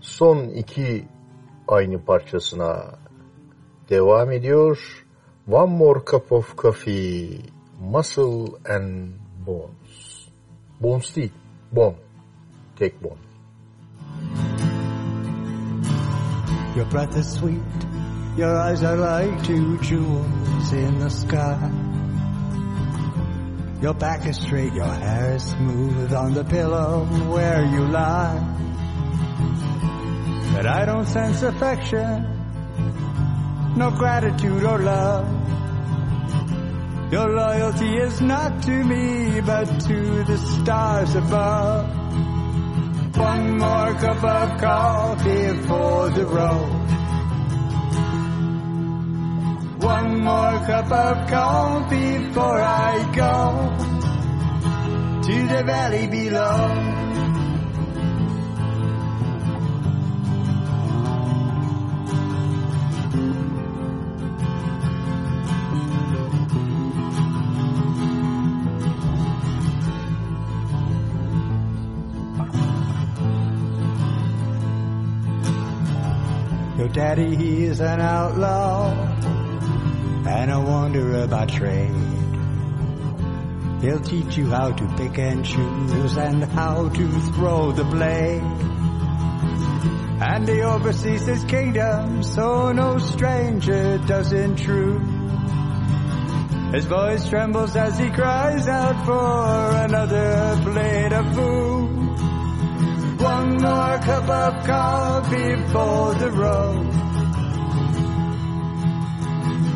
son 0.00 0.38
iki 0.38 1.04
aynı 1.68 2.04
parçasına 2.04 2.84
devam 3.90 4.32
ediyor. 4.32 5.04
One 5.50 5.76
More 5.76 6.00
Cup 6.10 6.32
of 6.32 6.56
Coffee, 6.58 7.40
Muscle 7.80 8.74
and 8.74 9.08
Bones. 9.46 10.28
Bones 10.80 11.16
değil, 11.16 11.32
bone. 11.72 11.96
Tek 12.78 13.04
bone. 13.04 13.20
Your 16.76 16.92
breath 16.92 17.16
is 17.16 17.32
sweet, 17.32 17.88
your 18.38 18.56
eyes 18.56 18.82
are 18.82 18.96
like 18.96 19.44
two 19.44 19.78
jewels 19.82 20.72
in 20.72 21.00
the 21.00 21.10
sky. 21.10 21.89
Your 23.80 23.94
back 23.94 24.26
is 24.26 24.36
straight, 24.36 24.74
your 24.74 24.92
hair 24.92 25.36
is 25.36 25.42
smooth 25.42 26.12
on 26.12 26.34
the 26.34 26.44
pillow 26.44 27.06
where 27.32 27.64
you 27.64 27.86
lie. 27.86 28.38
But 30.52 30.66
I 30.66 30.84
don't 30.84 31.06
sense 31.06 31.40
affection, 31.42 32.26
no 33.76 33.90
gratitude 33.90 34.64
or 34.64 34.78
love. 34.80 35.26
Your 37.10 37.30
loyalty 37.30 37.96
is 37.96 38.20
not 38.20 38.62
to 38.64 38.84
me, 38.84 39.40
but 39.40 39.64
to 39.64 40.24
the 40.24 40.36
stars 40.36 41.14
above. 41.14 41.88
One 43.16 43.58
more 43.58 43.94
cup 43.94 44.22
of 44.22 44.60
coffee 44.60 45.56
for 45.66 46.10
the 46.10 46.26
road. 46.26 46.99
One 49.80 50.20
more 50.20 50.58
cup 50.66 50.92
of 50.92 51.28
coffee 51.28 52.18
before 52.18 52.60
I 52.60 53.12
go 53.14 53.40
to 55.22 55.46
the 55.48 55.62
valley 55.64 56.06
below. 56.06 56.98
Your 76.76 76.88
daddy, 76.88 77.34
he 77.36 77.64
is 77.64 77.80
an 77.80 78.00
outlaw 78.00 79.29
and 80.26 80.50
a 80.50 80.60
wanderer 80.60 81.26
by 81.26 81.46
trade. 81.46 81.90
He'll 83.80 84.00
teach 84.00 84.36
you 84.36 84.50
how 84.50 84.72
to 84.72 84.86
pick 84.96 85.18
and 85.18 85.44
choose 85.44 86.16
and 86.18 86.44
how 86.44 86.88
to 86.90 87.20
throw 87.32 87.72
the 87.72 87.84
blade. 87.84 88.42
And 90.22 90.46
he 90.46 90.60
oversees 90.60 91.24
his 91.26 91.42
kingdom, 91.44 92.22
so 92.22 92.72
no 92.72 92.98
stranger 92.98 93.96
does 94.06 94.32
intrude. 94.32 95.02
His 96.74 96.84
voice 96.84 97.28
trembles 97.28 97.74
as 97.74 97.98
he 97.98 98.10
cries 98.10 98.68
out 98.68 99.04
for 99.06 99.76
another 99.84 100.60
plate 100.62 101.12
of 101.12 101.34
food. 101.34 102.00
One 103.20 103.56
more 103.62 103.98
cup 103.98 104.28
of 104.28 104.66
coffee 104.66 105.56
for 105.72 106.14
the 106.14 106.30
road. 106.30 107.09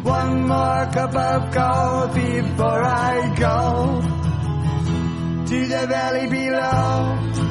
One 0.05 0.47
more 0.47 0.87
cup 0.93 1.17
of 1.17 1.51
coffee 1.51 2.43
before 2.43 2.83
I 2.85 3.35
go 3.39 4.03
to 5.47 5.67
the 5.67 5.87
valley 5.87 6.27
below. 6.29 7.44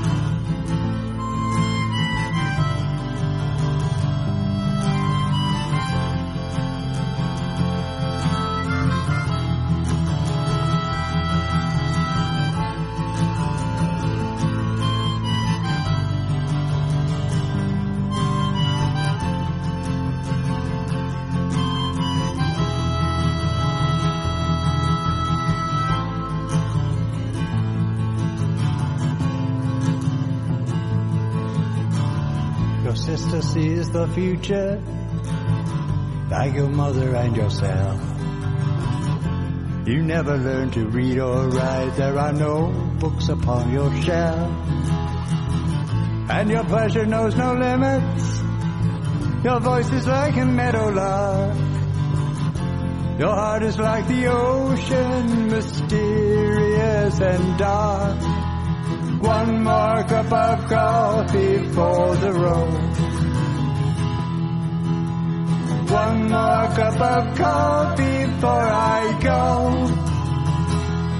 Sister 33.33 33.59
sees 33.59 33.89
the 33.89 34.07
future 34.09 34.79
like 36.29 36.53
your 36.53 36.69
mother 36.69 37.15
and 37.15 37.35
yourself. 37.35 37.99
You 39.87 40.03
never 40.03 40.37
learn 40.37 40.69
to 40.69 40.85
read 40.85 41.17
or 41.17 41.49
write, 41.49 41.95
there 41.95 42.19
are 42.19 42.31
no 42.31 42.71
books 42.99 43.29
upon 43.29 43.73
your 43.73 43.91
shelf. 44.03 44.51
And 46.29 46.51
your 46.51 46.63
pleasure 46.65 47.07
knows 47.07 47.35
no 47.35 47.55
limits, 47.55 48.39
your 49.43 49.59
voice 49.61 49.91
is 49.91 50.05
like 50.05 50.37
a 50.37 50.45
meadowlark. 50.45 51.57
Your 53.17 53.33
heart 53.33 53.63
is 53.63 53.79
like 53.79 54.07
the 54.07 54.27
ocean, 54.27 55.47
mysterious 55.47 57.19
and 57.19 57.57
dark. 57.57 58.21
One 59.23 59.63
more 59.63 60.03
cup 60.03 60.31
of 60.31 60.69
coffee 60.69 61.67
for 61.69 62.15
the 62.17 62.31
road. 62.31 63.12
One 65.93 66.29
more 66.29 66.67
cup 66.75 66.99
of 66.99 67.37
coffee 67.37 68.25
before 68.25 68.49
I 68.49 69.19
go 69.21 69.87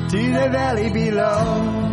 to 0.09 0.17
the 0.17 0.49
valley 0.49 0.89
below. 0.89 1.93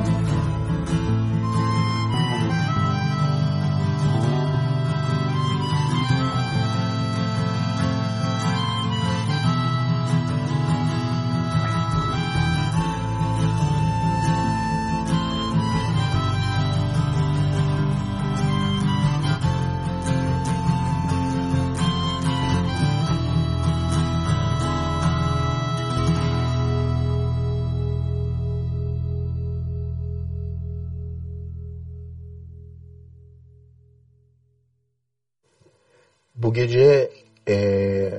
Gece 36.61 37.11
eee, 37.49 38.13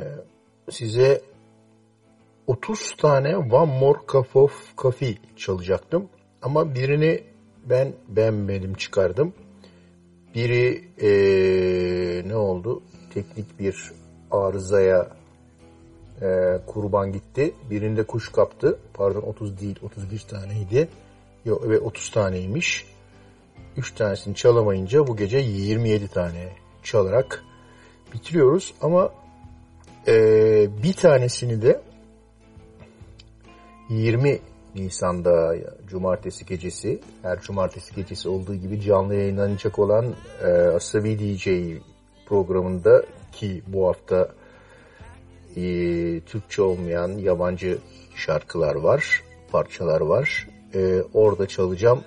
size 0.71 1.21
30 2.47 2.95
tane 2.97 3.37
One 3.37 3.79
More 3.79 3.99
Cup 4.11 4.35
of 4.35 4.77
Coffee 4.77 5.17
çalacaktım. 5.37 6.09
Ama 6.41 6.75
birini 6.75 7.23
ben 7.65 7.93
beğenmedim 8.09 8.73
çıkardım. 8.73 9.33
Biri 10.35 10.83
eee, 11.01 12.29
ne 12.29 12.35
oldu? 12.35 12.81
Teknik 13.13 13.59
bir 13.59 13.91
arızaya 14.31 15.09
eee, 16.21 16.59
kurban 16.67 17.11
gitti. 17.11 17.53
Birinde 17.69 18.03
kuş 18.03 18.31
kaptı. 18.31 18.79
Pardon 18.93 19.21
30 19.21 19.61
değil 19.61 19.79
31 19.83 20.19
taneydi. 20.19 20.87
Yok 21.45 21.69
ve 21.69 21.79
30 21.79 22.11
taneymiş. 22.11 22.85
3 23.77 23.91
tanesini 23.95 24.35
çalamayınca 24.35 25.07
bu 25.07 25.17
gece 25.17 25.37
27 25.37 26.07
tane 26.07 26.49
çalarak 26.83 27.43
bitiriyoruz 28.13 28.73
ama 28.81 29.11
e, 30.07 30.13
bir 30.83 30.93
tanesini 30.93 31.61
de 31.61 31.81
20 33.89 34.39
Nisan'da 34.75 35.55
cumartesi 35.87 36.45
gecesi 36.45 36.99
her 37.21 37.41
cumartesi 37.41 37.95
gecesi 37.95 38.29
olduğu 38.29 38.55
gibi 38.55 38.81
canlı 38.81 39.15
yayınlanacak 39.15 39.79
olan 39.79 40.05
e, 40.43 40.47
Asabi 40.51 41.19
DJ 41.19 41.47
programında 42.25 43.03
ki 43.31 43.63
bu 43.67 43.87
hafta 43.87 44.29
e, 45.55 45.61
Türkçe 46.19 46.61
olmayan 46.61 47.09
yabancı 47.09 47.77
şarkılar 48.15 48.75
var, 48.75 49.23
parçalar 49.51 50.01
var. 50.01 50.47
E, 50.73 51.01
orada 51.13 51.47
çalacağım 51.47 52.03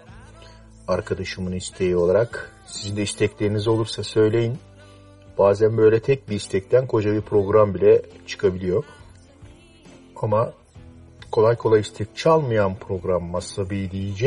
arkadaşımın 0.89 1.52
isteği 1.52 1.97
olarak. 1.97 2.52
Sizin 2.66 2.97
de 2.97 3.02
istekleriniz 3.02 3.68
olursa 3.68 4.02
söyleyin. 4.02 4.59
Bazen 5.39 5.77
böyle 5.77 6.01
tek 6.01 6.28
bir 6.28 6.36
istekten 6.36 6.86
koca 6.86 7.12
bir 7.12 7.20
program 7.20 7.74
bile 7.74 8.02
çıkabiliyor. 8.27 8.85
Ama 10.16 10.52
kolay 11.32 11.56
kolay 11.56 11.81
istek 11.81 12.16
çalmayan 12.16 12.74
program 12.74 13.24
Masabi 13.24 13.90
DJ 13.90 14.24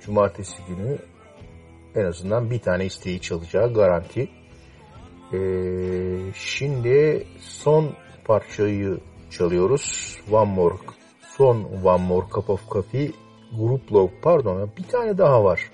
Cumartesi 0.00 0.56
günü 0.68 0.98
en 1.94 2.04
azından 2.04 2.50
bir 2.50 2.58
tane 2.58 2.86
isteği 2.86 3.20
çalacağı 3.20 3.74
garanti. 3.74 4.28
Ee, 5.32 6.18
şimdi 6.34 7.26
son 7.40 7.94
parçayı 8.24 8.98
çalıyoruz. 9.30 10.16
One 10.30 10.54
More 10.54 10.74
son 11.36 11.64
One 11.84 12.06
More 12.06 12.26
Cup 12.34 12.50
of 12.50 12.68
Coffee 12.70 13.12
grupla 13.58 14.08
pardon 14.22 14.70
bir 14.78 14.84
tane 14.84 15.18
daha 15.18 15.44
var. 15.44 15.70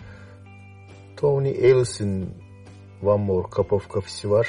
Tony 1.17 1.51
Ellison 1.51 2.29
One 3.03 3.25
More 3.25 3.47
Cup 3.57 3.73
of 3.73 3.91
Coffee'si 3.91 4.31
var. 4.31 4.49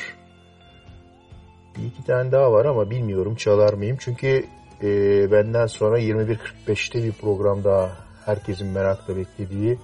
Bir 1.78 1.84
iki 1.84 2.04
tane 2.04 2.32
daha 2.32 2.52
var 2.52 2.66
ama 2.66 2.90
bilmiyorum 2.90 3.36
çalar 3.36 3.74
mıyım. 3.74 3.98
Çünkü 4.00 4.46
e, 4.84 4.88
benden 5.32 5.66
sonra 5.66 6.00
21.45'te 6.00 7.04
bir 7.04 7.12
program 7.12 7.64
daha 7.64 7.98
herkesin 8.26 8.68
merakla 8.68 9.18
beklediği 9.18 9.78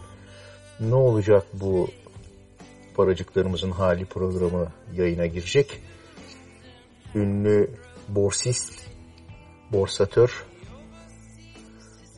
ne 0.79 0.95
olacak 0.95 1.43
bu 1.53 1.87
paracıklarımızın 2.95 3.71
hali 3.71 4.05
programı 4.05 4.67
yayına 4.93 5.25
girecek. 5.25 5.79
Ünlü 7.15 7.69
borsist, 8.07 8.87
borsatör, 9.71 10.45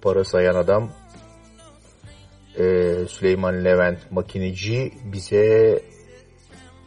para 0.01 0.23
sayan 0.23 0.55
adam 0.55 0.89
e, 2.57 2.63
Süleyman 3.09 3.65
Levent 3.65 4.11
makineci 4.11 4.93
bize 5.13 5.81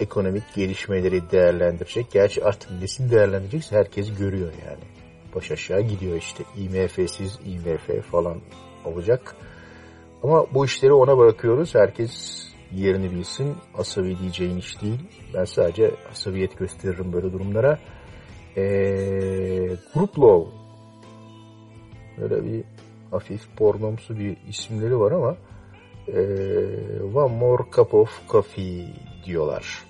ekonomik 0.01 0.55
gelişmeleri 0.55 1.31
değerlendirecek. 1.31 2.11
Gerçi 2.11 2.45
artık 2.45 2.71
nesin 2.81 3.11
değerlendirecekse 3.11 3.77
herkes 3.77 4.19
görüyor 4.19 4.53
yani. 4.67 4.85
Baş 5.35 5.51
aşağı 5.51 5.81
gidiyor 5.81 6.17
işte. 6.17 6.45
IMF'siz 6.57 7.39
IMF 7.45 8.07
falan 8.11 8.41
olacak. 8.85 9.37
Ama 10.23 10.47
bu 10.55 10.65
işleri 10.65 10.93
ona 10.93 11.19
bırakıyoruz. 11.19 11.75
Herkes 11.75 12.45
yerini 12.73 13.11
bilsin. 13.11 13.57
Asabi 13.75 14.19
diyeceğin 14.19 14.57
iş 14.57 14.83
değil. 14.83 15.01
Ben 15.35 15.45
sadece 15.45 15.91
asabiyet 16.11 16.59
gösteririm 16.59 17.13
böyle 17.13 17.33
durumlara. 17.33 17.79
Ee, 18.57 18.63
Group 19.95 20.19
Love 20.19 20.49
böyle 22.21 22.45
bir 22.45 22.65
hafif 23.11 23.57
pornomsu 23.57 24.19
bir 24.19 24.37
isimleri 24.49 24.99
var 24.99 25.13
ama 25.13 25.37
e, 26.09 26.21
One 27.15 27.37
More 27.37 27.63
Cup 27.77 27.95
of 27.95 28.29
Coffee 28.29 28.95
diyorlar. 29.25 29.88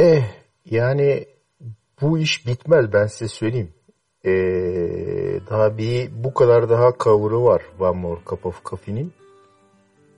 Eh 0.00 0.24
yani 0.64 1.26
bu 2.00 2.18
iş 2.18 2.46
bitmez 2.46 2.92
ben 2.92 3.06
size 3.06 3.28
söyleyeyim. 3.28 3.72
Ee, 4.24 4.30
daha 5.50 5.78
bir 5.78 6.10
bu 6.24 6.34
kadar 6.34 6.70
daha 6.70 6.92
cover'ı 6.98 7.42
var 7.42 7.62
One 7.80 8.00
More 8.00 8.20
Cup 8.26 8.46
of 8.46 8.64
Coffee'nin. 8.64 9.12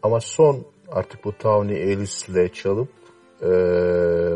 Ama 0.03 0.21
son 0.21 0.67
artık 0.91 1.25
bu 1.25 1.39
Tawny 1.39 1.73
Ellis'le 1.73 2.53
çalıp 2.53 2.89
ee, 3.41 3.47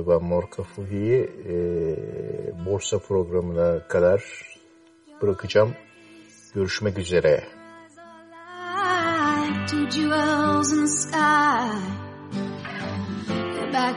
One 0.06 0.28
More 0.28 0.46
Coffee'yi 0.56 1.30
ee, 1.48 2.66
borsa 2.66 2.98
programına 2.98 3.88
kadar 3.88 4.24
bırakacağım. 5.22 5.70
Görüşmek 6.54 6.98
üzere. 6.98 7.55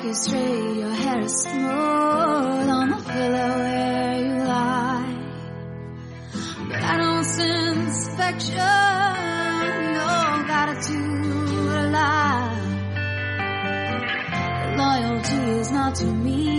Is 0.01 0.23
straight, 0.23 0.77
your 0.77 0.91
hair 0.91 1.19
is 1.19 1.41
smooth 1.41 2.69
on 2.69 2.89
the 2.89 2.95
pillow 3.03 3.57
where 3.57 4.21
you 4.23 4.37
lie. 4.45 5.15
But 6.69 6.81
I 6.81 6.97
don't 6.97 7.23
sense 7.25 8.07
affection, 8.07 8.55
no 9.99 10.43
gratitude 10.45 11.91
lie. 11.91 12.59
Loyalty 14.77 15.59
is 15.59 15.69
not 15.71 15.95
to 15.95 16.05
me, 16.05 16.58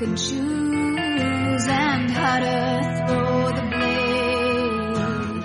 and 0.00 0.16
choose 0.16 1.66
and 1.66 2.10
how 2.10 2.38
to 2.38 3.06
throw 3.06 3.50
the 3.52 3.62
blade. 3.74 5.42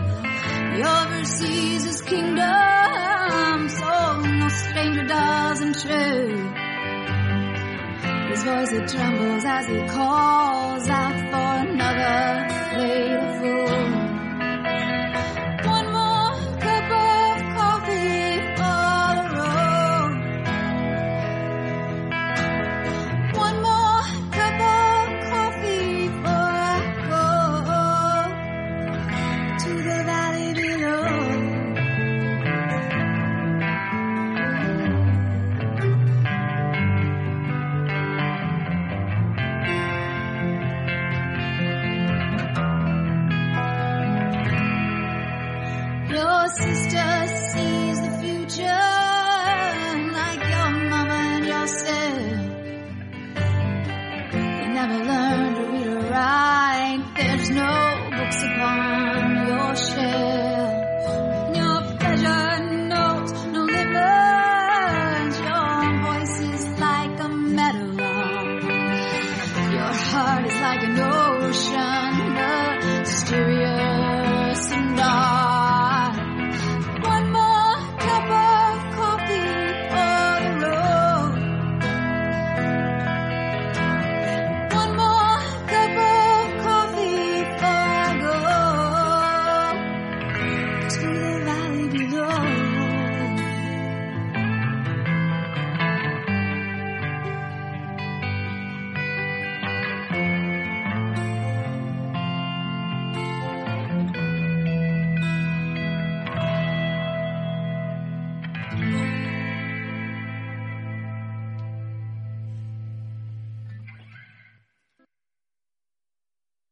Yours 0.77 1.27
sees 1.27 1.83
his 1.85 2.01
kingdom, 2.01 3.69
so 3.69 4.21
no 4.21 4.49
stranger 4.49 5.05
does 5.05 5.61
intrude. 5.61 6.53
His 8.29 8.43
voice 8.43 8.71
it 8.73 8.87
trembles 8.89 9.43
as 9.45 9.65
he 9.67 9.87
calls 9.87 10.87
out 10.87 11.15
for 11.31 11.69
another 11.69 12.42